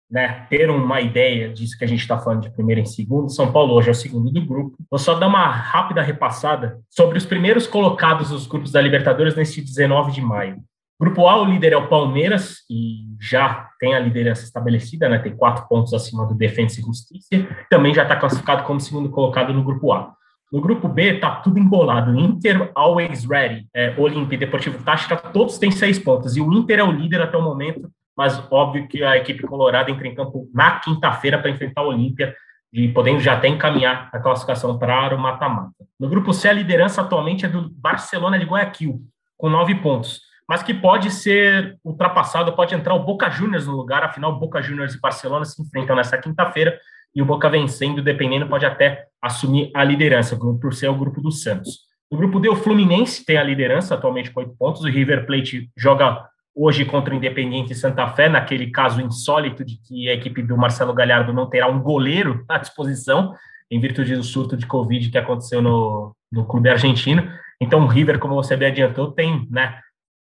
né, 0.10 0.48
ter 0.50 0.70
uma 0.70 1.02
ideia 1.02 1.50
disso 1.50 1.78
que 1.78 1.84
a 1.84 1.88
gente 1.88 2.00
está 2.00 2.18
falando 2.18 2.44
de 2.44 2.50
primeiro 2.50 2.80
em 2.80 2.86
segundo, 2.86 3.30
São 3.30 3.52
Paulo 3.52 3.74
hoje 3.74 3.90
é 3.90 3.92
o 3.92 3.96
segundo 3.96 4.32
do 4.32 4.46
grupo. 4.46 4.78
Vou 4.90 4.98
só 4.98 5.14
dar 5.16 5.28
uma 5.28 5.48
rápida 5.48 6.02
repassada 6.02 6.80
sobre 6.90 7.18
os 7.18 7.26
primeiros 7.26 7.68
colocados 7.68 8.30
dos 8.30 8.48
grupos 8.48 8.72
da 8.72 8.82
Libertadores 8.82 9.36
neste 9.36 9.62
19 9.62 10.14
de 10.14 10.22
maio. 10.22 10.58
Grupo 11.00 11.28
A, 11.28 11.42
o 11.42 11.46
líder 11.46 11.74
é 11.74 11.78
o 11.78 11.88
Palmeiras, 11.88 12.58
e 12.70 13.06
já 13.22 13.70
tem 13.80 13.96
a 13.96 14.00
liderança 14.00 14.44
estabelecida, 14.44 15.08
né, 15.08 15.18
tem 15.18 15.34
quatro 15.34 15.66
pontos 15.68 15.94
acima 15.94 16.26
do 16.26 16.36
Defensa 16.36 16.82
e 16.82 16.84
Justiça, 16.84 17.48
também 17.70 17.94
já 17.94 18.04
está 18.04 18.18
classificado 18.18 18.64
como 18.64 18.82
segundo 18.82 19.10
colocado 19.10 19.54
no 19.54 19.64
Grupo 19.64 19.94
A. 19.94 20.14
No 20.52 20.62
grupo 20.62 20.88
B 20.88 21.20
tá 21.20 21.36
tudo 21.36 21.60
embolado. 21.60 22.18
Inter 22.20 22.72
always 22.74 23.26
ready. 23.26 23.68
É, 23.74 23.94
Olímpia 23.98 24.36
e 24.36 24.40
Deportivo 24.40 24.84
Táchira, 24.84 25.16
todos 25.16 25.58
têm 25.60 25.72
seis 25.72 26.00
pontos. 26.00 26.36
E 26.36 26.42
o 26.42 26.52
Inter 26.54 26.80
é 26.80 26.84
o 26.84 26.92
líder 26.92 27.22
até 27.22 27.38
o 27.38 27.42
momento, 27.42 27.90
mas 28.18 28.42
óbvio 28.52 28.88
que 28.88 29.04
a 29.04 29.16
equipe 29.18 29.44
colorada 29.44 29.92
entra 29.92 30.08
em 30.08 30.16
campo 30.16 30.50
na 30.54 30.80
quinta-feira 30.80 31.38
para 31.38 31.52
enfrentar 31.52 31.84
o 31.84 31.90
Olímpia 31.90 32.36
e 32.74 32.88
podendo 32.88 33.20
já 33.20 33.34
até 33.34 33.48
encaminhar 33.48 34.10
a 34.12 34.20
classificação 34.20 34.78
para 34.78 35.16
o 35.16 35.20
mata-mata. 35.20 35.74
No 36.00 36.10
grupo 36.10 36.34
C, 36.34 36.50
a 36.50 36.54
liderança 36.54 37.02
atualmente 37.02 37.46
é 37.46 37.50
do 37.50 37.70
Barcelona 37.70 38.38
de 38.38 38.46
Guayaquil, 38.46 39.02
com 39.38 39.50
nove 39.50 39.76
pontos, 39.76 40.22
mas 40.48 40.62
que 40.64 40.74
pode 40.74 41.12
ser 41.12 41.78
ultrapassado, 41.84 42.54
pode 42.54 42.76
entrar 42.76 42.94
o 42.94 43.04
Boca 43.04 43.30
Juniors 43.30 43.68
no 43.68 43.76
lugar, 43.76 44.04
afinal, 44.04 44.40
Boca 44.40 44.62
Juniors 44.62 44.94
e 44.94 45.00
Barcelona 45.00 45.46
se 45.46 45.62
enfrentam 45.62 45.96
nessa 45.96 46.18
quinta-feira 46.18 46.78
e 47.16 47.22
o 47.22 47.26
Boca 47.26 47.50
vencendo, 47.50 48.02
dependendo, 48.02 48.48
pode 48.48 48.66
até 48.66 49.06
assumir 49.22 49.72
a 49.76 49.84
liderança, 49.84 50.38
por 50.38 50.74
ser 50.74 50.88
o 50.88 50.96
grupo 50.96 51.22
do 51.22 51.32
Santos. 51.32 51.90
No 52.12 52.18
grupo 52.18 52.40
D, 52.40 52.50
o 52.50 52.56
Fluminense 52.56 53.24
tem 53.24 53.38
a 53.38 53.44
liderança, 53.44 53.94
atualmente 53.94 54.32
com 54.32 54.40
oito 54.40 54.56
pontos. 54.58 54.84
O 54.84 54.88
River 54.88 55.26
Plate 55.26 55.70
joga 55.78 56.28
hoje 56.56 56.84
contra 56.84 57.14
o 57.14 57.18
Independiente 57.18 57.76
Santa 57.76 58.08
Fé, 58.10 58.28
naquele 58.28 58.72
caso 58.72 59.00
insólito 59.00 59.64
de 59.64 59.78
que 59.78 60.10
a 60.10 60.14
equipe 60.14 60.42
do 60.42 60.58
Marcelo 60.58 60.94
Galhardo 60.94 61.32
não 61.32 61.50
terá 61.50 61.68
um 61.68 61.82
goleiro 61.82 62.44
à 62.50 62.58
disposição, 62.58 63.34
em 63.70 63.80
virtude 63.80 64.16
do 64.16 64.24
surto 64.24 64.58
de 64.58 64.66
Covid 64.66 65.10
que 65.10 65.18
aconteceu 65.18 65.62
no, 65.62 66.16
no 66.32 66.46
clube 66.46 66.70
argentino. 66.70 67.32
Então, 67.62 67.84
o 67.84 67.88
River, 67.88 68.18
como 68.18 68.34
você 68.34 68.58
bem 68.58 68.70
adiantou, 68.70 69.12
tem, 69.12 69.48
né? 69.52 69.80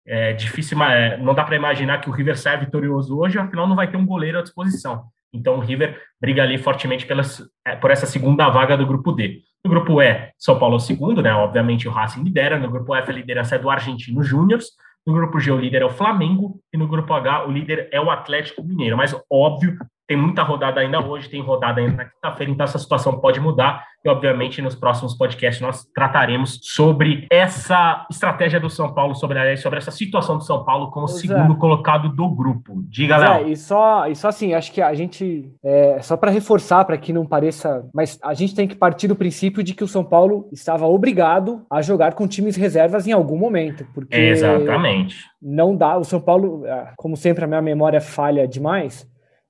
É 0.08 0.32
difícil, 0.32 0.80
é, 0.84 1.16
não 1.18 1.34
dá 1.34 1.42
para 1.42 1.56
imaginar 1.56 2.00
que 2.00 2.08
o 2.08 2.12
River 2.12 2.38
saia 2.38 2.58
vitorioso 2.58 3.18
hoje, 3.18 3.38
afinal, 3.38 3.66
não 3.66 3.74
vai 3.74 3.90
ter 3.90 3.96
um 3.96 4.06
goleiro 4.06 4.38
à 4.38 4.42
disposição. 4.42 5.04
Então, 5.36 5.56
o 5.56 5.60
River 5.60 6.00
briga 6.20 6.42
ali 6.42 6.58
fortemente 6.58 7.06
pelas, 7.06 7.42
é, 7.64 7.76
por 7.76 7.90
essa 7.90 8.06
segunda 8.06 8.48
vaga 8.48 8.76
do 8.76 8.86
grupo 8.86 9.12
D. 9.12 9.42
No 9.64 9.70
grupo 9.70 10.00
E, 10.00 10.32
São 10.38 10.58
Paulo 10.58 10.74
é 10.74 10.76
o 10.76 10.80
segundo, 10.80 11.22
né? 11.22 11.32
Obviamente, 11.32 11.88
o 11.88 11.90
Racing 11.90 12.22
lidera. 12.22 12.58
No 12.58 12.70
grupo 12.70 12.94
F, 12.94 13.10
a 13.10 13.14
liderança 13.14 13.56
é 13.56 13.58
do 13.58 13.68
Argentino 13.70 14.22
Júnior. 14.22 14.60
No 15.06 15.12
grupo 15.12 15.38
G, 15.38 15.50
o 15.52 15.58
líder 15.58 15.82
é 15.82 15.84
o 15.84 15.90
Flamengo. 15.90 16.60
E 16.72 16.76
no 16.76 16.88
grupo 16.88 17.12
H, 17.12 17.46
o 17.46 17.50
líder 17.50 17.88
é 17.92 18.00
o 18.00 18.10
Atlético 18.10 18.62
Mineiro. 18.62 18.96
Mas, 18.96 19.14
óbvio, 19.30 19.76
tem 20.06 20.16
muita 20.16 20.42
rodada 20.42 20.80
ainda 20.80 21.04
hoje, 21.04 21.28
tem 21.28 21.42
rodada 21.42 21.80
ainda 21.80 21.96
na 21.96 22.04
quinta-feira, 22.04 22.52
então 22.52 22.64
essa 22.64 22.78
situação 22.78 23.18
pode 23.18 23.40
mudar. 23.40 23.84
E, 24.04 24.08
obviamente, 24.08 24.62
nos 24.62 24.76
próximos 24.76 25.14
podcasts 25.14 25.60
nós 25.60 25.84
trataremos 25.92 26.60
sobre 26.62 27.26
essa 27.28 28.06
estratégia 28.08 28.60
do 28.60 28.70
São 28.70 28.94
Paulo, 28.94 29.16
sobre, 29.16 29.56
sobre 29.56 29.78
essa 29.78 29.90
situação 29.90 30.38
do 30.38 30.44
São 30.44 30.64
Paulo 30.64 30.92
como 30.92 31.06
pois 31.06 31.20
segundo 31.20 31.54
é. 31.54 31.56
colocado 31.56 32.08
do 32.08 32.28
grupo. 32.28 32.84
Diga, 32.88 33.16
Léo. 33.16 33.46
É, 33.46 33.50
e 33.50 33.56
só, 33.56 34.06
e 34.06 34.14
só 34.14 34.28
assim, 34.28 34.54
acho 34.54 34.70
que 34.72 34.80
a 34.80 34.94
gente, 34.94 35.52
é, 35.64 35.98
só 36.00 36.16
para 36.16 36.30
reforçar, 36.30 36.84
para 36.84 36.96
que 36.96 37.12
não 37.12 37.26
pareça, 37.26 37.84
mas 37.92 38.16
a 38.22 38.32
gente 38.32 38.54
tem 38.54 38.68
que 38.68 38.76
partir 38.76 39.08
do 39.08 39.16
princípio 39.16 39.62
de 39.64 39.74
que 39.74 39.82
o 39.82 39.88
São 39.88 40.04
Paulo 40.04 40.48
estava 40.52 40.86
obrigado 40.86 41.66
a 41.68 41.82
jogar 41.82 42.14
com 42.14 42.28
times 42.28 42.54
reservas 42.54 43.08
em 43.08 43.12
algum 43.12 43.36
momento. 43.36 43.84
Porque 43.92 44.16
Exatamente. 44.16 45.16
Não 45.42 45.74
dá, 45.74 45.96
o 45.96 46.04
São 46.04 46.20
Paulo, 46.20 46.64
é, 46.64 46.92
como 46.96 47.16
sempre, 47.16 47.44
a 47.44 47.48
minha 47.48 47.62
memória 47.62 48.00
falha 48.00 48.46
demais 48.46 49.04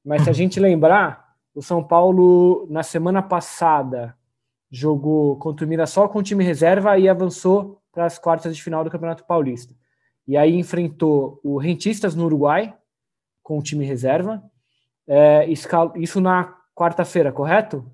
mas 0.07 0.23
se 0.23 0.31
a 0.31 0.33
gente 0.33 0.61
lembrar, 0.61 1.35
o 1.53 1.61
São 1.61 1.83
Paulo, 1.83 2.65
na 2.71 2.85
semana 2.85 3.21
passada, 3.21 4.17
jogou 4.71 5.37
contra 5.37 5.67
o 5.67 5.69
Mirassol 5.69 6.09
com 6.09 6.21
o 6.21 6.23
time 6.23 6.45
reserva 6.45 6.97
e 6.97 7.09
avançou 7.09 7.83
para 7.91 8.05
as 8.05 8.17
quartas 8.17 8.55
de 8.55 8.63
final 8.63 8.85
do 8.85 8.91
Campeonato 8.91 9.25
Paulista. 9.25 9.75
E 10.29 10.37
aí 10.37 10.55
enfrentou 10.55 11.41
o 11.43 11.59
Rentistas 11.59 12.15
no 12.15 12.27
Uruguai, 12.27 12.73
com 13.43 13.59
o 13.59 13.63
time 13.63 13.85
reserva. 13.85 14.43
É, 15.09 15.45
isso 15.97 16.21
na 16.21 16.55
quarta-feira, 16.73 17.33
correto? 17.33 17.85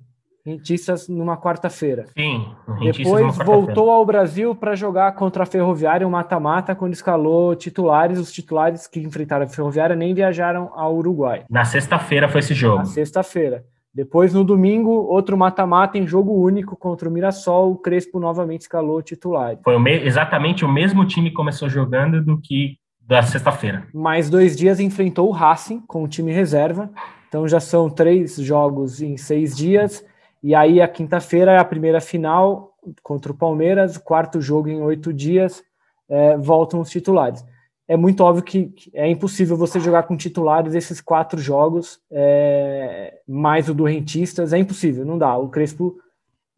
Rentistas 0.45 1.09
numa 1.09 1.37
quarta-feira. 1.37 2.07
Sim. 2.19 2.47
Depois 2.81 3.37
voltou 3.39 3.91
ao 3.91 4.05
Brasil 4.05 4.55
para 4.57 4.75
jogar 4.75 5.13
contra 5.13 5.45
a 5.45 5.47
Ferroviária, 5.47 6.07
um 6.07 6.11
mata-mata, 6.11 6.75
quando 6.75 6.95
escalou 6.95 7.55
titulares. 7.55 8.19
Os 8.19 8.33
titulares 8.33 8.89
que 8.89 9.01
enfrentaram 9.01 9.45
a 9.45 9.49
Ferroviária 9.49 9.95
nem 9.95 10.13
viajaram 10.13 10.71
ao 10.75 10.97
Uruguai. 10.97 11.45
Na 11.49 11.65
sexta-feira 11.65 12.29
foi 12.29 12.41
esse 12.41 12.55
jogo. 12.55 12.79
Na 12.79 12.85
sexta-feira. 12.85 13.65
Depois, 13.95 14.33
no 14.33 14.43
domingo, 14.43 14.91
outro 14.91 15.37
mata-mata 15.37 15.99
em 15.99 16.07
jogo 16.07 16.33
único 16.33 16.75
contra 16.77 17.09
o 17.09 17.13
Mirassol. 17.13 17.73
O 17.73 17.77
Crespo 17.77 18.19
novamente 18.19 18.63
escalou 18.63 19.03
titulares. 19.03 19.61
Foi 19.63 19.77
o 19.77 19.89
exatamente 19.89 20.65
o 20.65 20.69
mesmo 20.69 21.05
time 21.07 21.29
que 21.29 21.37
começou 21.37 21.69
jogando 21.69 22.25
do 22.25 22.41
que 22.41 22.79
da 23.01 23.23
sexta-feira. 23.23 23.87
Mais 23.93 24.31
dois 24.31 24.57
dias 24.57 24.81
enfrentou 24.81 25.29
o 25.29 25.33
Racing 25.33 25.81
com 25.87 26.03
o 26.03 26.09
time 26.09 26.33
reserva. 26.33 26.91
Então 27.29 27.47
já 27.47 27.61
são 27.61 27.91
três 27.91 28.37
jogos 28.37 29.03
em 29.03 29.17
seis 29.17 29.55
dias. 29.55 30.05
E 30.43 30.55
aí 30.55 30.81
a 30.81 30.89
quinta-feira 30.89 31.53
é 31.53 31.59
a 31.59 31.65
primeira 31.65 32.01
final 32.01 32.75
contra 33.03 33.31
o 33.31 33.37
Palmeiras, 33.37 33.97
quarto 33.97 34.41
jogo 34.41 34.69
em 34.69 34.83
oito 34.83 35.13
dias, 35.13 35.63
é, 36.09 36.37
voltam 36.37 36.81
os 36.81 36.91
titulares. 36.91 37.45
É 37.87 37.97
muito 37.97 38.23
óbvio 38.23 38.43
que 38.43 38.73
é 38.95 39.09
impossível 39.09 39.57
você 39.57 39.79
jogar 39.79 40.05
com 40.05 40.17
titulares 40.17 40.75
esses 40.75 41.01
quatro 41.01 41.39
jogos, 41.39 42.01
é, 42.11 43.21
mais 43.29 43.69
o 43.69 43.75
do 43.75 43.85
Rentistas, 43.85 44.53
é 44.53 44.59
impossível, 44.59 45.05
não 45.05 45.19
dá. 45.19 45.37
O 45.37 45.49
Crespo 45.49 45.97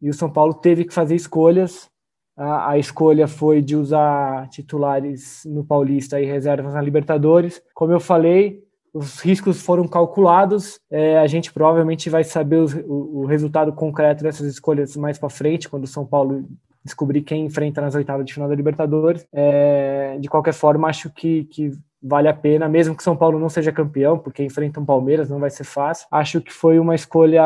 e 0.01 0.09
o 0.09 0.13
São 0.13 0.29
Paulo 0.29 0.53
teve 0.53 0.85
que 0.85 0.93
fazer 0.93 1.15
escolhas. 1.15 1.89
A, 2.37 2.71
a 2.71 2.77
escolha 2.77 3.27
foi 3.27 3.61
de 3.61 3.75
usar 3.75 4.49
titulares 4.49 5.43
no 5.45 5.63
Paulista 5.63 6.19
e 6.19 6.25
reservas 6.25 6.73
na 6.73 6.81
Libertadores. 6.81 7.61
Como 7.73 7.91
eu 7.91 7.99
falei, 7.99 8.64
os 8.95 9.19
riscos 9.19 9.61
foram 9.61 9.85
calculados. 9.85 10.79
É, 10.89 11.19
a 11.19 11.27
gente 11.27 11.51
provavelmente 11.51 12.09
vai 12.09 12.23
saber 12.23 12.59
o, 12.87 13.23
o, 13.23 13.25
resultado 13.25 13.73
concreto 13.73 14.23
dessas 14.23 14.47
escolhas 14.47 14.95
mais 14.95 15.19
para 15.19 15.29
frente, 15.29 15.67
quando 15.67 15.83
o 15.83 15.87
São 15.87 16.05
Paulo 16.05 16.47
descobrir 16.81 17.21
quem 17.21 17.45
enfrenta 17.45 17.81
nas 17.81 17.93
oitavas 17.93 18.25
de 18.25 18.33
final 18.33 18.47
da 18.47 18.55
Libertadores. 18.55 19.27
É, 19.33 20.17
de 20.17 20.29
qualquer 20.29 20.53
forma, 20.53 20.87
acho 20.87 21.09
que, 21.09 21.43
que 21.45 21.71
vale 22.01 22.29
a 22.29 22.33
pena, 22.33 22.69
mesmo 22.69 22.95
que 22.95 23.03
São 23.03 23.17
Paulo 23.17 23.37
não 23.37 23.49
seja 23.49 23.69
campeão, 23.69 24.17
porque 24.17 24.45
enfrenta 24.45 24.79
um 24.79 24.85
Palmeiras, 24.85 25.29
não 25.29 25.39
vai 25.39 25.49
ser 25.49 25.65
fácil. 25.65 26.07
Acho 26.09 26.39
que 26.39 26.53
foi 26.53 26.79
uma 26.79 26.95
escolha 26.95 27.43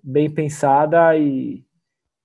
bem 0.00 0.30
pensada 0.30 1.16
e, 1.16 1.64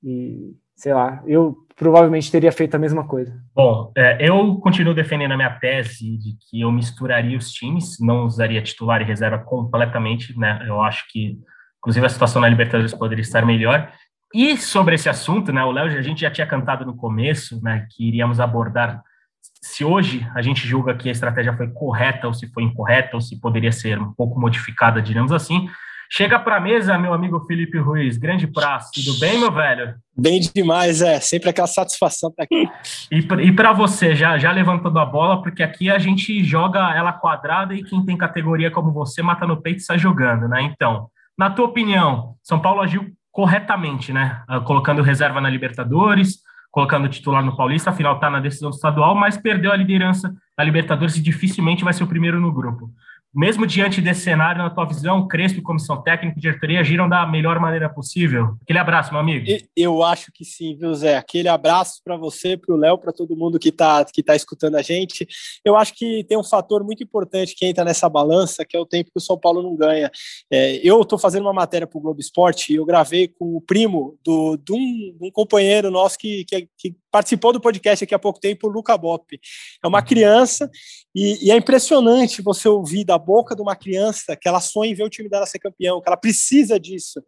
e 0.03 0.53
sei 0.79 0.93
lá, 0.93 1.21
eu 1.27 1.57
provavelmente 1.75 2.31
teria 2.31 2.53
feito 2.53 2.73
a 2.75 2.79
mesma 2.79 3.05
coisa. 3.05 3.37
Bom, 3.53 3.91
é, 3.97 4.17
eu 4.25 4.55
continuo 4.59 4.93
defendendo 4.93 5.33
a 5.33 5.35
minha 5.35 5.59
tese 5.59 6.17
de 6.17 6.37
que 6.39 6.61
eu 6.61 6.71
misturaria 6.71 7.37
os 7.37 7.51
times, 7.51 7.97
não 7.99 8.23
usaria 8.23 8.61
titular 8.61 9.01
e 9.01 9.05
reserva 9.05 9.39
completamente, 9.39 10.37
né? 10.39 10.63
Eu 10.65 10.81
acho 10.81 11.05
que, 11.09 11.37
inclusive, 11.79 12.05
a 12.05 12.09
situação 12.09 12.41
na 12.41 12.47
Libertadores 12.47 12.93
poderia 12.93 13.21
estar 13.21 13.45
melhor. 13.45 13.91
E 14.33 14.55
sobre 14.55 14.95
esse 14.95 15.09
assunto, 15.09 15.51
né? 15.51 15.61
O 15.65 15.71
Léo, 15.71 15.85
a 15.85 16.01
gente 16.01 16.21
já 16.21 16.31
tinha 16.31 16.47
cantado 16.47 16.85
no 16.85 16.95
começo, 16.95 17.61
né? 17.61 17.85
Que 17.91 18.07
iríamos 18.07 18.39
abordar 18.39 19.03
se 19.61 19.83
hoje 19.83 20.25
a 20.33 20.41
gente 20.41 20.65
julga 20.65 20.95
que 20.95 21.09
a 21.09 21.11
estratégia 21.11 21.55
foi 21.57 21.67
correta 21.71 22.25
ou 22.27 22.33
se 22.33 22.47
foi 22.47 22.63
incorreta 22.63 23.17
ou 23.17 23.21
se 23.21 23.37
poderia 23.37 23.71
ser 23.73 23.99
um 23.99 24.13
pouco 24.13 24.39
modificada, 24.39 25.01
digamos 25.01 25.33
assim. 25.33 25.69
Chega 26.11 26.39
para 26.39 26.57
a 26.57 26.59
mesa, 26.59 26.97
meu 26.97 27.13
amigo 27.13 27.45
Felipe 27.45 27.77
Ruiz, 27.77 28.17
grande 28.17 28.47
prazo, 28.47 28.89
tudo 28.95 29.19
bem, 29.19 29.37
meu 29.37 29.51
velho? 29.51 29.93
Bem 30.17 30.41
demais, 30.41 31.03
é, 31.03 31.19
sempre 31.19 31.51
aquela 31.51 31.67
satisfação 31.67 32.31
estar 32.31 32.43
aqui. 32.43 32.67
E 33.11 33.51
para 33.51 33.73
você, 33.73 34.15
já, 34.15 34.35
já 34.35 34.51
levantando 34.51 34.97
a 34.97 35.05
bola, 35.05 35.43
porque 35.43 35.61
aqui 35.61 35.87
a 35.87 35.99
gente 35.99 36.43
joga 36.43 36.79
ela 36.95 37.13
quadrada 37.13 37.75
e 37.75 37.83
quem 37.83 38.03
tem 38.03 38.17
categoria 38.17 38.71
como 38.71 38.91
você 38.91 39.21
mata 39.21 39.45
no 39.45 39.61
peito 39.61 39.81
e 39.81 39.83
sai 39.83 39.99
jogando, 39.99 40.47
né? 40.47 40.63
Então, 40.63 41.09
na 41.37 41.51
tua 41.51 41.65
opinião, 41.65 42.33
São 42.41 42.59
Paulo 42.59 42.81
agiu 42.81 43.05
corretamente, 43.31 44.11
né? 44.11 44.41
Ah, 44.47 44.59
colocando 44.59 45.03
reserva 45.03 45.39
na 45.39 45.49
Libertadores, 45.49 46.39
colocando 46.71 47.07
titular 47.07 47.45
no 47.45 47.55
Paulista, 47.55 47.91
afinal 47.91 48.15
está 48.15 48.31
na 48.31 48.39
decisão 48.39 48.71
estadual, 48.71 49.13
mas 49.13 49.37
perdeu 49.37 49.71
a 49.71 49.75
liderança 49.75 50.33
da 50.57 50.63
Libertadores 50.63 51.15
e 51.17 51.21
dificilmente 51.21 51.83
vai 51.83 51.93
ser 51.93 52.03
o 52.03 52.07
primeiro 52.07 52.39
no 52.39 52.51
grupo 52.51 52.91
mesmo 53.33 53.67
diante 53.67 54.01
desse 54.01 54.21
cenário, 54.21 54.61
na 54.61 54.69
tua 54.69 54.85
visão, 54.85 55.27
Crespo 55.27 55.61
comissão 55.61 56.01
técnica 56.01 56.37
e 56.37 56.41
diretoria 56.41 56.79
agiram 56.79 57.07
da 57.07 57.25
melhor 57.27 57.59
maneira 57.59 57.89
possível? 57.89 58.55
Aquele 58.63 58.79
abraço, 58.79 59.11
meu 59.11 59.19
amigo. 59.19 59.45
Eu 59.75 60.03
acho 60.03 60.31
que 60.33 60.43
sim, 60.43 60.75
viu, 60.75 60.93
Zé? 60.93 61.15
Aquele 61.15 61.47
abraço 61.47 62.01
para 62.03 62.17
você, 62.17 62.57
para 62.57 62.73
o 62.73 62.77
Léo, 62.77 62.97
para 62.97 63.13
todo 63.13 63.35
mundo 63.35 63.59
que 63.59 63.69
está 63.69 64.03
que 64.05 64.23
tá 64.23 64.35
escutando 64.35 64.75
a 64.75 64.81
gente. 64.81 65.27
Eu 65.63 65.75
acho 65.75 65.93
que 65.93 66.23
tem 66.27 66.37
um 66.37 66.43
fator 66.43 66.83
muito 66.83 67.03
importante 67.03 67.55
que 67.55 67.65
entra 67.65 67.85
nessa 67.85 68.09
balança, 68.09 68.65
que 68.65 68.75
é 68.75 68.79
o 68.79 68.85
tempo 68.85 69.11
que 69.11 69.17
o 69.17 69.21
São 69.21 69.37
Paulo 69.39 69.61
não 69.61 69.75
ganha. 69.75 70.11
É, 70.51 70.79
eu 70.83 71.01
estou 71.01 71.19
fazendo 71.19 71.43
uma 71.43 71.53
matéria 71.53 71.85
para 71.85 71.97
o 71.97 72.01
Globo 72.01 72.19
Esporte 72.19 72.73
e 72.73 72.77
eu 72.77 72.85
gravei 72.85 73.27
com 73.27 73.55
o 73.55 73.61
primo 73.61 74.17
do, 74.23 74.57
de 74.57 74.73
um, 74.73 75.17
um 75.21 75.31
companheiro 75.31 75.91
nosso 75.91 76.17
que, 76.17 76.43
que, 76.45 76.67
que 76.77 76.95
participou 77.11 77.53
do 77.53 77.59
podcast 77.59 78.03
aqui 78.03 78.13
há 78.13 78.19
pouco 78.19 78.39
tempo, 78.39 78.67
o 78.67 78.69
Luca 78.69 78.97
Bop. 78.97 79.39
É 79.83 79.87
uma 79.87 80.01
criança 80.01 80.69
e, 81.13 81.47
e, 81.47 81.51
é 81.51 81.57
impressionante 81.57 82.41
você 82.41 82.67
ouvir 82.67 83.03
da 83.03 83.17
boca 83.17 83.55
de 83.55 83.61
uma 83.61 83.75
criança 83.75 84.35
que 84.35 84.47
ela 84.47 84.59
sonha 84.59 84.91
em 84.91 84.95
ver 84.95 85.03
o 85.03 85.09
time 85.09 85.29
dela 85.29 85.45
ser 85.45 85.59
campeão, 85.59 86.01
que 86.01 86.07
ela 86.07 86.17
precisa 86.17 86.79
disso. 86.79 87.21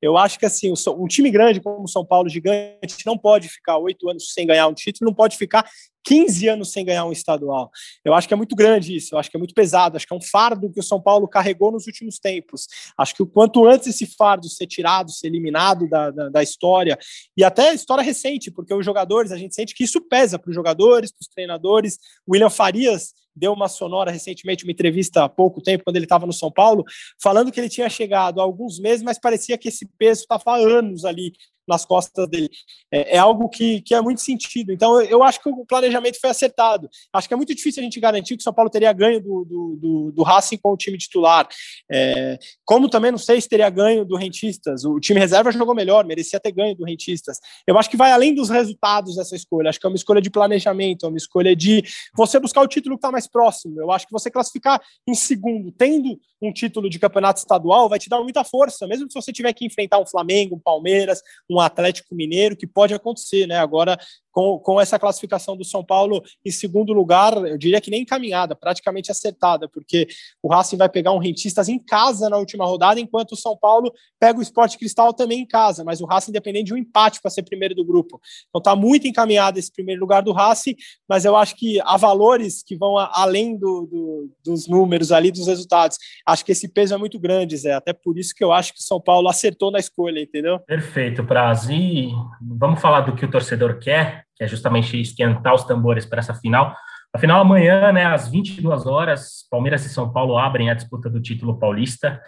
Eu 0.00 0.18
acho 0.18 0.38
que 0.38 0.44
assim, 0.44 0.70
um 0.70 1.06
time 1.06 1.30
grande 1.30 1.60
como 1.60 1.82
o 1.82 1.88
São 1.88 2.04
Paulo, 2.04 2.28
gigante, 2.28 3.06
não 3.06 3.16
pode 3.16 3.48
ficar 3.48 3.78
oito 3.78 4.08
anos 4.08 4.32
sem 4.32 4.46
ganhar 4.46 4.68
um 4.68 4.74
título, 4.74 5.08
não 5.08 5.14
pode 5.14 5.36
ficar 5.36 5.66
15 6.04 6.48
anos 6.48 6.70
sem 6.72 6.84
ganhar 6.84 7.04
um 7.04 7.12
estadual. 7.12 7.70
Eu 8.04 8.14
acho 8.14 8.28
que 8.28 8.34
é 8.34 8.36
muito 8.36 8.54
grande 8.54 8.94
isso, 8.94 9.14
eu 9.14 9.18
acho 9.18 9.30
que 9.30 9.36
é 9.36 9.38
muito 9.38 9.54
pesado, 9.54 9.96
acho 9.96 10.06
que 10.06 10.12
é 10.12 10.16
um 10.16 10.22
fardo 10.22 10.70
que 10.70 10.80
o 10.80 10.82
São 10.82 11.00
Paulo 11.00 11.26
carregou 11.26 11.72
nos 11.72 11.86
últimos 11.86 12.18
tempos. 12.18 12.68
Acho 12.96 13.14
que 13.14 13.22
o 13.22 13.26
quanto 13.26 13.66
antes 13.66 13.88
esse 13.88 14.06
fardo 14.06 14.48
ser 14.48 14.66
tirado, 14.66 15.10
ser 15.10 15.28
eliminado 15.28 15.88
da, 15.88 16.10
da, 16.10 16.28
da 16.28 16.42
história, 16.42 16.98
e 17.36 17.42
até 17.42 17.72
história 17.74 18.04
recente, 18.04 18.50
porque 18.50 18.74
os 18.74 18.84
jogadores, 18.84 19.32
a 19.32 19.36
gente 19.36 19.54
sente 19.54 19.74
que 19.74 19.84
isso 19.84 20.00
pesa 20.00 20.38
para 20.38 20.50
os 20.50 20.54
jogadores, 20.54 21.10
para 21.10 21.22
os 21.22 21.28
treinadores. 21.28 21.98
William 22.28 22.50
Farias 22.50 23.14
deu 23.34 23.52
uma 23.52 23.68
sonora 23.68 24.10
recentemente, 24.10 24.64
uma 24.64 24.72
entrevista 24.72 25.24
há 25.24 25.28
pouco 25.28 25.60
tempo, 25.60 25.84
quando 25.84 25.96
ele 25.96 26.04
estava 26.04 26.26
no 26.26 26.32
São 26.32 26.50
Paulo, 26.50 26.84
falando 27.20 27.50
que 27.50 27.58
ele 27.58 27.68
tinha 27.68 27.88
chegado 27.88 28.40
há 28.40 28.44
alguns 28.44 28.78
meses, 28.78 29.02
mas 29.02 29.18
parecia 29.18 29.58
que 29.58 29.68
esse 29.68 29.86
peso 29.98 30.22
estava 30.22 30.52
há 30.52 30.56
anos 30.56 31.04
ali 31.04 31.32
nas 31.66 31.84
costas 31.84 32.28
dele. 32.28 32.50
É, 32.92 33.16
é 33.16 33.18
algo 33.18 33.48
que, 33.48 33.80
que 33.82 33.94
é 33.94 34.00
muito 34.00 34.20
sentido. 34.20 34.72
Então, 34.72 35.00
eu, 35.00 35.08
eu, 35.08 35.22
acho 35.22 35.40
que 35.40 35.48
o 35.48 35.64
planejamento 35.66 36.20
foi 36.20 36.30
acertado. 36.30 36.88
Acho 37.12 37.28
que 37.28 37.34
é 37.34 37.36
muito 37.36 37.54
difícil 37.54 37.80
a 37.80 37.84
gente 37.84 38.00
garantir 38.00 38.36
que 38.36 38.40
o 38.40 38.44
São 38.44 38.52
Paulo 38.52 38.70
teria 38.70 38.92
ganho 38.92 39.20
do, 39.20 39.44
do, 39.44 39.78
do, 39.80 40.12
do 40.12 40.22
Racing 40.22 40.58
com 40.58 40.72
o 40.72 40.76
time 40.76 40.98
titular. 40.98 41.48
É, 41.90 42.38
como 42.64 42.88
também 42.88 43.10
não 43.10 43.18
sei 43.18 43.40
se 43.40 43.48
teria 43.48 43.70
ganho 43.70 44.04
do 44.04 44.16
Rentistas. 44.16 44.84
O 44.84 45.00
time 45.00 45.20
reserva 45.20 45.50
jogou 45.52 45.74
melhor, 45.74 46.04
merecia 46.04 46.40
ter 46.40 46.52
ganho 46.52 46.74
do 46.74 46.84
Rentistas. 46.84 47.38
Eu 47.66 47.78
acho 47.78 47.90
que 47.90 47.96
vai 47.96 48.12
além 48.12 48.34
dos 48.34 48.50
resultados 48.50 49.16
dessa 49.16 49.36
escolha. 49.36 49.70
Acho 49.70 49.80
que 49.80 49.86
é 49.86 49.88
uma 49.88 49.96
escolha 49.96 50.20
de 50.20 50.30
planejamento, 50.30 51.06
é 51.06 51.08
uma 51.08 51.18
escolha 51.18 51.54
de 51.54 51.82
você 52.14 52.38
buscar 52.38 52.62
o 52.62 52.68
título 52.68 52.96
que 52.96 52.98
está 52.98 53.10
mais 53.10 53.26
próximo. 53.26 53.80
Eu 53.80 53.90
acho 53.90 54.06
que 54.06 54.12
você 54.12 54.30
classificar 54.30 54.80
em 55.06 55.14
segundo, 55.14 55.72
tendo 55.72 56.18
um 56.42 56.52
título 56.52 56.90
de 56.90 56.98
campeonato 56.98 57.40
estadual, 57.40 57.88
vai 57.88 57.98
te 57.98 58.08
dar 58.08 58.20
muita 58.20 58.44
força, 58.44 58.86
mesmo 58.86 59.10
se 59.10 59.14
você 59.14 59.32
tiver 59.32 59.52
que 59.52 59.64
enfrentar 59.64 59.98
um 59.98 60.06
Flamengo, 60.06 60.56
um 60.56 60.60
Palmeiras, 60.60 61.22
um 61.48 61.53
Atlético 61.60 62.14
Mineiro, 62.14 62.56
que 62.56 62.66
pode 62.66 62.94
acontecer, 62.94 63.46
né? 63.46 63.58
Agora, 63.58 63.98
com, 64.34 64.58
com 64.58 64.80
essa 64.80 64.98
classificação 64.98 65.56
do 65.56 65.64
São 65.64 65.84
Paulo 65.84 66.20
em 66.44 66.50
segundo 66.50 66.92
lugar, 66.92 67.32
eu 67.46 67.56
diria 67.56 67.80
que 67.80 67.88
nem 67.90 68.02
encaminhada, 68.02 68.56
praticamente 68.56 69.10
acertada, 69.12 69.68
porque 69.68 70.08
o 70.42 70.48
Racing 70.48 70.76
vai 70.76 70.88
pegar 70.88 71.12
um 71.12 71.18
Rentistas 71.18 71.68
em 71.68 71.78
casa 71.78 72.28
na 72.28 72.36
última 72.36 72.66
rodada, 72.66 72.98
enquanto 72.98 73.32
o 73.32 73.36
São 73.36 73.56
Paulo 73.56 73.92
pega 74.18 74.40
o 74.40 74.42
Esporte 74.42 74.76
Cristal 74.76 75.14
também 75.14 75.42
em 75.42 75.46
casa, 75.46 75.84
mas 75.84 76.00
o 76.00 76.04
Racing 76.04 76.32
dependendo 76.32 76.64
de 76.64 76.74
um 76.74 76.76
empate 76.76 77.20
para 77.22 77.30
ser 77.30 77.44
primeiro 77.44 77.76
do 77.76 77.84
grupo. 77.84 78.20
Então 78.48 78.60
tá 78.60 78.74
muito 78.74 79.06
encaminhado 79.06 79.56
esse 79.56 79.72
primeiro 79.72 80.00
lugar 80.00 80.20
do 80.20 80.32
Racing, 80.32 80.74
mas 81.08 81.24
eu 81.24 81.36
acho 81.36 81.54
que 81.54 81.80
há 81.82 81.96
valores 81.96 82.60
que 82.64 82.76
vão 82.76 82.98
além 82.98 83.56
do, 83.56 83.86
do, 83.86 84.30
dos 84.44 84.66
números 84.66 85.12
ali, 85.12 85.30
dos 85.30 85.46
resultados. 85.46 85.96
Acho 86.26 86.44
que 86.44 86.50
esse 86.50 86.66
peso 86.66 86.92
é 86.92 86.96
muito 86.96 87.20
grande, 87.20 87.56
Zé, 87.56 87.72
até 87.72 87.92
por 87.92 88.18
isso 88.18 88.34
que 88.34 88.42
eu 88.42 88.52
acho 88.52 88.72
que 88.72 88.80
o 88.80 88.82
São 88.82 89.00
Paulo 89.00 89.28
acertou 89.28 89.70
na 89.70 89.78
escolha, 89.78 90.20
entendeu? 90.20 90.58
Perfeito, 90.58 91.22
Braz. 91.22 91.68
E 91.68 92.08
vamos 92.40 92.80
falar 92.80 93.02
do 93.02 93.14
que 93.14 93.24
o 93.24 93.30
torcedor 93.30 93.78
quer 93.78 94.23
que 94.36 94.44
é 94.44 94.46
justamente 94.46 95.00
esquentar 95.00 95.54
os 95.54 95.64
tambores 95.64 96.04
para 96.06 96.20
essa 96.20 96.34
final. 96.34 96.74
A 97.14 97.18
final 97.18 97.40
amanhã, 97.40 97.92
né, 97.92 98.04
às 98.06 98.28
22 98.28 98.86
horas, 98.86 99.46
Palmeiras 99.50 99.84
e 99.86 99.88
São 99.88 100.12
Paulo 100.12 100.36
abrem 100.36 100.68
a 100.70 100.74
disputa 100.74 101.08
do 101.08 101.20
título 101.20 101.58
paulista. 101.58 102.20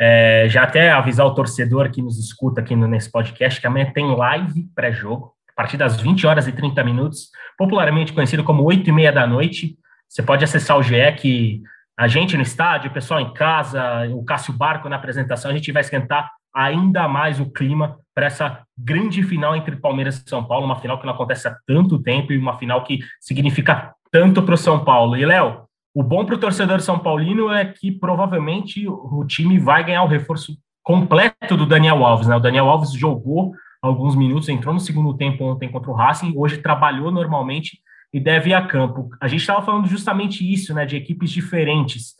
É, 0.00 0.46
já 0.48 0.62
até 0.62 0.90
avisar 0.90 1.26
o 1.26 1.34
torcedor 1.34 1.90
que 1.90 2.00
nos 2.00 2.18
escuta 2.20 2.60
aqui 2.60 2.76
nesse 2.76 3.10
podcast 3.10 3.60
que 3.60 3.66
amanhã 3.66 3.90
tem 3.92 4.14
live 4.14 4.68
pré-jogo, 4.74 5.32
a 5.50 5.54
partir 5.54 5.76
das 5.76 6.00
20 6.00 6.24
horas 6.24 6.46
e 6.46 6.52
30 6.52 6.84
minutos, 6.84 7.30
popularmente 7.58 8.12
conhecido 8.12 8.44
como 8.44 8.62
8 8.62 8.88
e 8.88 8.92
meia 8.92 9.10
da 9.10 9.26
noite. 9.26 9.76
Você 10.08 10.22
pode 10.22 10.44
acessar 10.44 10.78
o 10.78 10.82
GE, 10.84 11.12
que 11.16 11.62
a 11.98 12.06
gente 12.06 12.36
no 12.36 12.42
estádio, 12.44 12.90
o 12.90 12.94
pessoal 12.94 13.20
em 13.20 13.34
casa, 13.34 14.06
o 14.12 14.24
Cássio 14.24 14.52
Barco 14.52 14.88
na 14.88 14.94
apresentação, 14.94 15.50
a 15.50 15.54
gente 15.54 15.72
vai 15.72 15.80
esquentar 15.80 16.30
ainda 16.58 17.06
mais 17.06 17.38
o 17.38 17.48
clima 17.48 18.00
para 18.12 18.26
essa 18.26 18.64
grande 18.76 19.22
final 19.22 19.54
entre 19.54 19.76
Palmeiras 19.76 20.16
e 20.16 20.28
São 20.28 20.42
Paulo, 20.42 20.66
uma 20.66 20.80
final 20.80 20.98
que 20.98 21.06
não 21.06 21.12
acontece 21.12 21.46
há 21.46 21.56
tanto 21.64 22.02
tempo 22.02 22.32
e 22.32 22.38
uma 22.38 22.58
final 22.58 22.82
que 22.82 22.98
significa 23.20 23.94
tanto 24.10 24.42
para 24.42 24.54
o 24.54 24.58
São 24.58 24.84
Paulo. 24.84 25.16
E, 25.16 25.24
Léo, 25.24 25.62
o 25.94 26.02
bom 26.02 26.24
para 26.24 26.34
o 26.34 26.38
torcedor 26.38 26.80
São 26.80 26.98
Paulino 26.98 27.52
é 27.52 27.64
que 27.64 27.92
provavelmente 27.92 28.88
o 28.88 29.24
time 29.24 29.56
vai 29.56 29.84
ganhar 29.84 30.02
o 30.02 30.08
reforço 30.08 30.58
completo 30.82 31.56
do 31.56 31.64
Daniel 31.64 32.04
Alves. 32.04 32.26
Né? 32.26 32.34
O 32.34 32.40
Daniel 32.40 32.68
Alves 32.68 32.90
jogou 32.92 33.52
alguns 33.80 34.16
minutos, 34.16 34.48
entrou 34.48 34.74
no 34.74 34.80
segundo 34.80 35.16
tempo 35.16 35.44
ontem 35.44 35.70
contra 35.70 35.92
o 35.92 35.94
Racing, 35.94 36.32
hoje 36.36 36.58
trabalhou 36.58 37.12
normalmente 37.12 37.78
e 38.12 38.18
deve 38.18 38.50
ir 38.50 38.54
a 38.54 38.66
campo. 38.66 39.10
A 39.20 39.28
gente 39.28 39.40
estava 39.42 39.62
falando 39.62 39.86
justamente 39.86 40.50
isso, 40.50 40.74
né, 40.74 40.84
de 40.84 40.96
equipes 40.96 41.30
diferentes. 41.30 42.16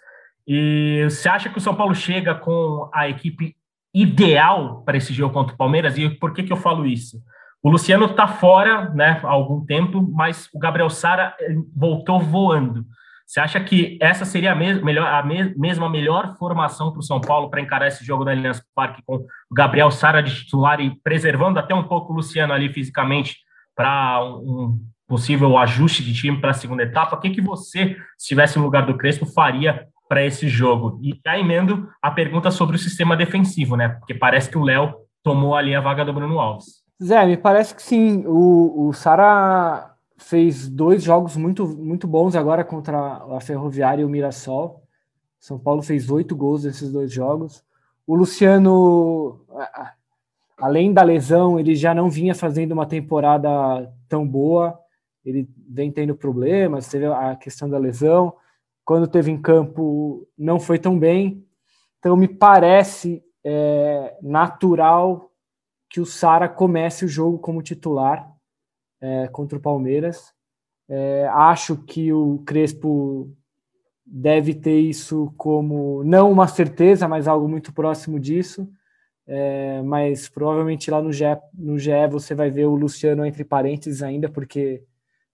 E 0.47 1.02
você 1.11 1.28
acha 1.28 1.49
que 1.49 1.59
o 1.59 1.61
São 1.61 1.75
Paulo 1.75 1.95
chega 1.95 2.37
com 2.37 2.88
a 2.95 3.09
equipe 3.09 3.57
ideal 4.00 4.83
para 4.85 4.97
esse 4.97 5.12
jogo 5.12 5.35
contra 5.35 5.55
o 5.55 5.59
Palmeiras. 5.59 5.99
E 5.99 6.09
por 6.09 6.33
que, 6.33 6.43
que 6.43 6.52
eu 6.52 6.57
falo 6.57 6.87
isso? 6.87 7.21
O 7.62 7.69
Luciano 7.71 8.07
está 8.07 8.28
fora 8.28 8.90
né, 8.90 9.21
há 9.25 9.28
algum 9.28 9.64
tempo, 9.64 10.00
mas 10.14 10.49
o 10.55 10.59
Gabriel 10.59 10.88
Sara 10.88 11.35
eh, 11.40 11.55
voltou 11.76 12.21
voando. 12.21 12.87
Você 13.26 13.40
acha 13.40 13.61
que 13.61 13.99
essa 14.00 14.25
seria 14.25 14.52
a, 14.52 14.55
mes 14.55 14.81
melhor, 14.83 15.07
a 15.07 15.23
me 15.23 15.52
mesma 15.57 15.90
melhor 15.90 16.37
formação 16.38 16.93
para 16.93 17.00
o 17.00 17.02
São 17.02 17.21
Paulo 17.21 17.50
para 17.50 17.61
encarar 17.61 17.88
esse 17.88 18.05
jogo 18.05 18.25
da 18.25 18.31
Allianz 18.31 18.62
Parque 18.75 19.02
com 19.05 19.17
o 19.17 19.55
Gabriel 19.55 19.90
Sara 19.90 20.23
de 20.23 20.35
titular 20.35 20.81
e 20.81 20.95
preservando 21.02 21.59
até 21.59 21.75
um 21.75 21.83
pouco 21.83 22.12
o 22.12 22.17
Luciano 22.17 22.55
ali 22.55 22.73
fisicamente 22.73 23.37
para 23.75 24.25
um 24.25 24.81
possível 25.07 25.59
ajuste 25.59 26.02
de 26.05 26.14
time 26.14 26.40
para 26.40 26.50
a 26.50 26.55
segunda 26.55 26.85
etapa? 26.85 27.17
O 27.17 27.21
que, 27.21 27.31
que 27.31 27.40
você, 27.40 27.97
se 28.17 28.25
estivesse 28.25 28.59
no 28.59 28.64
lugar 28.64 28.87
do 28.87 28.97
Crespo, 28.97 29.26
faria 29.26 29.87
para 30.09 30.25
esse 30.25 30.49
jogo. 30.49 30.99
E 31.03 31.19
já 31.25 31.38
emendo 31.38 31.89
a 32.00 32.11
pergunta 32.11 32.50
sobre 32.50 32.76
o 32.76 32.78
sistema 32.78 33.17
defensivo, 33.17 33.76
né? 33.76 33.91
Porque 33.91 34.15
parece 34.15 34.49
que 34.50 34.59
o 34.59 34.65
Léo 34.65 34.95
tomou 35.23 35.54
ali 35.54 35.75
a 35.75 35.80
vaga 35.80 36.04
do 36.04 36.13
Bruno 36.13 36.41
Alves. 36.41 36.82
Zé, 37.02 37.25
me 37.26 37.37
parece 37.37 37.75
que 37.75 37.82
sim. 37.82 38.25
O, 38.26 38.89
o 38.89 38.93
Sara 38.93 39.95
fez 40.17 40.69
dois 40.69 41.02
jogos 41.02 41.37
muito, 41.37 41.67
muito 41.67 42.09
bons 42.09 42.35
agora 42.35 42.65
contra 42.65 42.99
a 43.30 43.41
Ferroviária 43.41 44.02
e 44.02 44.04
o 44.04 44.09
Mirassol. 44.09 44.82
São 45.39 45.59
Paulo 45.59 45.82
fez 45.82 46.11
oito 46.11 46.35
gols 46.35 46.65
nesses 46.65 46.91
dois 46.91 47.13
jogos. 47.13 47.63
O 48.06 48.17
Luciano, 48.17 49.41
além 50.59 50.93
da 50.93 51.02
lesão, 51.02 51.61
ele 51.61 51.76
já 51.76 51.95
não 51.95 52.11
vinha 52.11 52.35
fazendo 52.35 52.73
uma 52.73 52.87
temporada 52.87 53.49
tão 54.09 54.26
boa. 54.26 54.76
Ele 55.25 55.49
vem 55.69 55.93
tendo 55.93 56.17
problemas, 56.17 56.89
teve 56.89 57.06
a 57.06 57.37
questão 57.37 57.69
da 57.69 57.78
lesão 57.78 58.35
quando 58.89 59.07
teve 59.07 59.31
em 59.31 59.37
campo 59.37 60.27
não 60.39 60.59
foi 60.59 60.79
tão 60.79 60.99
bem. 60.99 61.47
Então 61.99 62.17
me 62.17 62.27
parece 62.27 63.23
é, 63.45 64.17
natural 64.23 65.31
que 65.91 66.01
o 66.01 66.07
Sara 66.07 66.49
comece 66.49 67.05
o 67.05 67.09
jogo 67.09 67.39
como 67.39 67.61
titular 67.61 68.35
é, 68.99 69.29
contra 69.29 69.59
o 69.59 69.61
Palmeiras. 69.61 70.33
É, 70.89 71.29
acho 71.31 71.77
que 71.85 72.11
o 72.15 72.39
Crespo 72.47 73.31
deve 74.07 74.55
ter 74.55 74.81
isso 74.81 75.35
como 75.37 76.03
não 76.03 76.33
uma 76.33 76.49
certeza, 76.49 77.07
mas 77.07 77.29
algo 77.29 77.47
muito 77.47 77.75
próximo 77.75 78.19
disso. 78.19 78.67
É, 79.27 79.83
mas 79.83 80.31
provavelmente 80.31 80.91
lá 80.91 81.03
no 81.03 81.13
GE, 81.13 81.25
no 81.53 81.79
GE 81.79 82.09
você 82.11 82.35
vai 82.35 82.51
ver 82.51 82.65
o 82.65 82.75
Luciano 82.75 83.27
entre 83.27 83.45
parênteses 83.45 84.03
ainda, 84.03 84.31
porque 84.31 84.83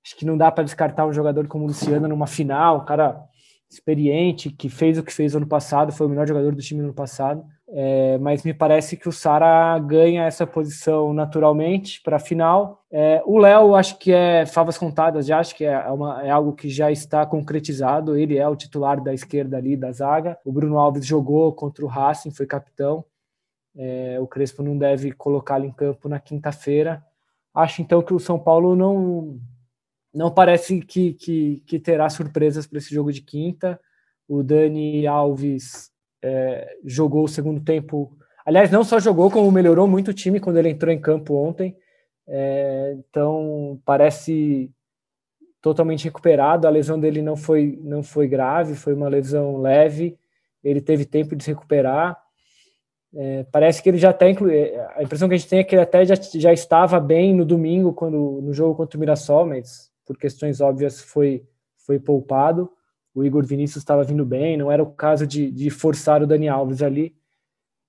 acho 0.04 0.16
que 0.16 0.26
não 0.26 0.36
dá 0.36 0.50
para 0.50 0.64
descartar 0.64 1.06
um 1.06 1.12
jogador 1.12 1.46
como 1.46 1.62
o 1.62 1.68
Luciano 1.68 2.08
numa 2.08 2.26
final. 2.26 2.84
Cara 2.84 3.28
experiente, 3.74 4.50
que 4.50 4.68
fez 4.68 4.98
o 4.98 5.02
que 5.02 5.12
fez 5.12 5.34
ano 5.34 5.46
passado, 5.46 5.92
foi 5.92 6.06
o 6.06 6.10
melhor 6.10 6.26
jogador 6.26 6.54
do 6.54 6.62
time 6.62 6.80
no 6.80 6.86
ano 6.86 6.94
passado. 6.94 7.44
É, 7.68 8.18
mas 8.18 8.44
me 8.44 8.54
parece 8.54 8.96
que 8.96 9.08
o 9.08 9.12
Sara 9.12 9.76
ganha 9.80 10.24
essa 10.26 10.46
posição 10.46 11.12
naturalmente 11.12 12.00
para 12.02 12.16
a 12.16 12.20
final. 12.20 12.84
É, 12.90 13.22
o 13.26 13.38
Léo, 13.38 13.74
acho 13.74 13.98
que 13.98 14.12
é 14.12 14.46
favas 14.46 14.78
contadas, 14.78 15.26
já 15.26 15.40
acho 15.40 15.56
que 15.56 15.64
é, 15.64 15.76
uma, 15.90 16.22
é, 16.24 16.30
algo 16.30 16.52
que 16.52 16.68
já 16.68 16.92
está 16.92 17.26
concretizado. 17.26 18.16
Ele 18.16 18.38
é 18.38 18.48
o 18.48 18.54
titular 18.54 19.02
da 19.02 19.12
esquerda 19.12 19.56
ali 19.56 19.76
da 19.76 19.90
zaga. 19.90 20.38
O 20.44 20.52
Bruno 20.52 20.78
Alves 20.78 21.04
jogou 21.04 21.52
contra 21.52 21.84
o 21.84 21.88
Racing, 21.88 22.30
foi 22.30 22.46
capitão. 22.46 23.04
É, 23.76 24.18
o 24.20 24.26
Crespo 24.26 24.62
não 24.62 24.78
deve 24.78 25.10
colocá-lo 25.10 25.64
em 25.64 25.72
campo 25.72 26.08
na 26.08 26.20
quinta-feira. 26.20 27.04
Acho 27.52 27.82
então 27.82 28.02
que 28.02 28.14
o 28.14 28.20
São 28.20 28.38
Paulo 28.38 28.76
não 28.76 29.40
não 30.14 30.30
parece 30.30 30.80
que, 30.80 31.14
que, 31.14 31.62
que 31.66 31.78
terá 31.80 32.08
surpresas 32.08 32.66
para 32.66 32.78
esse 32.78 32.94
jogo 32.94 33.12
de 33.12 33.20
quinta. 33.20 33.80
O 34.28 34.42
Dani 34.42 35.06
Alves 35.06 35.90
é, 36.22 36.76
jogou 36.84 37.24
o 37.24 37.28
segundo 37.28 37.60
tempo. 37.60 38.16
Aliás, 38.46 38.70
não 38.70 38.84
só 38.84 39.00
jogou, 39.00 39.30
como 39.30 39.50
melhorou 39.50 39.88
muito 39.88 40.12
o 40.12 40.14
time 40.14 40.38
quando 40.38 40.58
ele 40.58 40.70
entrou 40.70 40.92
em 40.92 41.00
campo 41.00 41.34
ontem. 41.34 41.76
É, 42.26 42.96
então, 42.98 43.80
parece 43.84 44.70
totalmente 45.60 46.04
recuperado. 46.04 46.66
A 46.66 46.70
lesão 46.70 46.98
dele 47.00 47.20
não 47.20 47.36
foi, 47.36 47.78
não 47.82 48.02
foi 48.02 48.28
grave, 48.28 48.76
foi 48.76 48.94
uma 48.94 49.08
lesão 49.08 49.56
leve. 49.56 50.16
Ele 50.62 50.80
teve 50.80 51.04
tempo 51.04 51.34
de 51.34 51.42
se 51.42 51.50
recuperar. 51.50 52.16
É, 53.16 53.44
parece 53.50 53.82
que 53.82 53.88
ele 53.88 53.98
já 53.98 54.10
até 54.10 54.30
inclui. 54.30 54.74
A 54.94 55.02
impressão 55.02 55.28
que 55.28 55.34
a 55.34 55.38
gente 55.38 55.48
tem 55.48 55.58
é 55.58 55.64
que 55.64 55.74
ele 55.74 55.82
até 55.82 56.04
já, 56.04 56.14
já 56.14 56.52
estava 56.52 57.00
bem 57.00 57.34
no 57.34 57.44
domingo, 57.44 57.92
quando 57.92 58.40
no 58.42 58.52
jogo 58.52 58.76
contra 58.76 58.96
o 58.96 59.00
Mirassol, 59.00 59.46
mas 59.46 59.92
por 60.04 60.16
questões 60.16 60.60
óbvias, 60.60 61.00
foi, 61.00 61.44
foi 61.86 61.98
poupado. 61.98 62.70
O 63.14 63.24
Igor 63.24 63.44
Vinícius 63.44 63.82
estava 63.82 64.02
vindo 64.02 64.24
bem, 64.24 64.56
não 64.56 64.70
era 64.70 64.82
o 64.82 64.92
caso 64.92 65.26
de, 65.26 65.50
de 65.50 65.70
forçar 65.70 66.22
o 66.22 66.26
Dani 66.26 66.48
Alves 66.48 66.82
ali. 66.82 67.14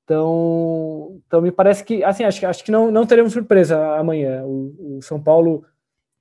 Então, 0.03 1.19
então 1.25 1.41
me 1.41 1.51
parece 1.51 1.83
que, 1.83 2.03
assim, 2.03 2.23
acho, 2.23 2.45
acho 2.45 2.63
que 2.63 2.71
não, 2.71 2.91
não 2.91 3.07
teremos 3.07 3.33
surpresa 3.33 3.97
amanhã. 3.97 4.43
O, 4.45 4.97
o 4.97 5.01
São 5.01 5.21
Paulo, 5.21 5.65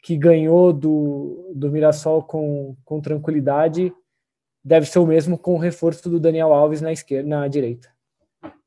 que 0.03 0.17
ganhou 0.17 0.73
do, 0.73 1.53
do 1.55 1.71
Mirassol 1.71 2.23
com, 2.23 2.75
com 2.83 3.01
tranquilidade, 3.01 3.93
deve 4.65 4.87
ser 4.87 4.99
o 4.99 5.07
mesmo 5.07 5.37
com 5.37 5.55
o 5.55 5.59
reforço 5.59 6.09
do 6.09 6.19
Daniel 6.19 6.55
Alves 6.55 6.81
na 6.81 6.93
esquerda, 6.93 7.29
na 7.29 7.47
direita. 7.47 7.89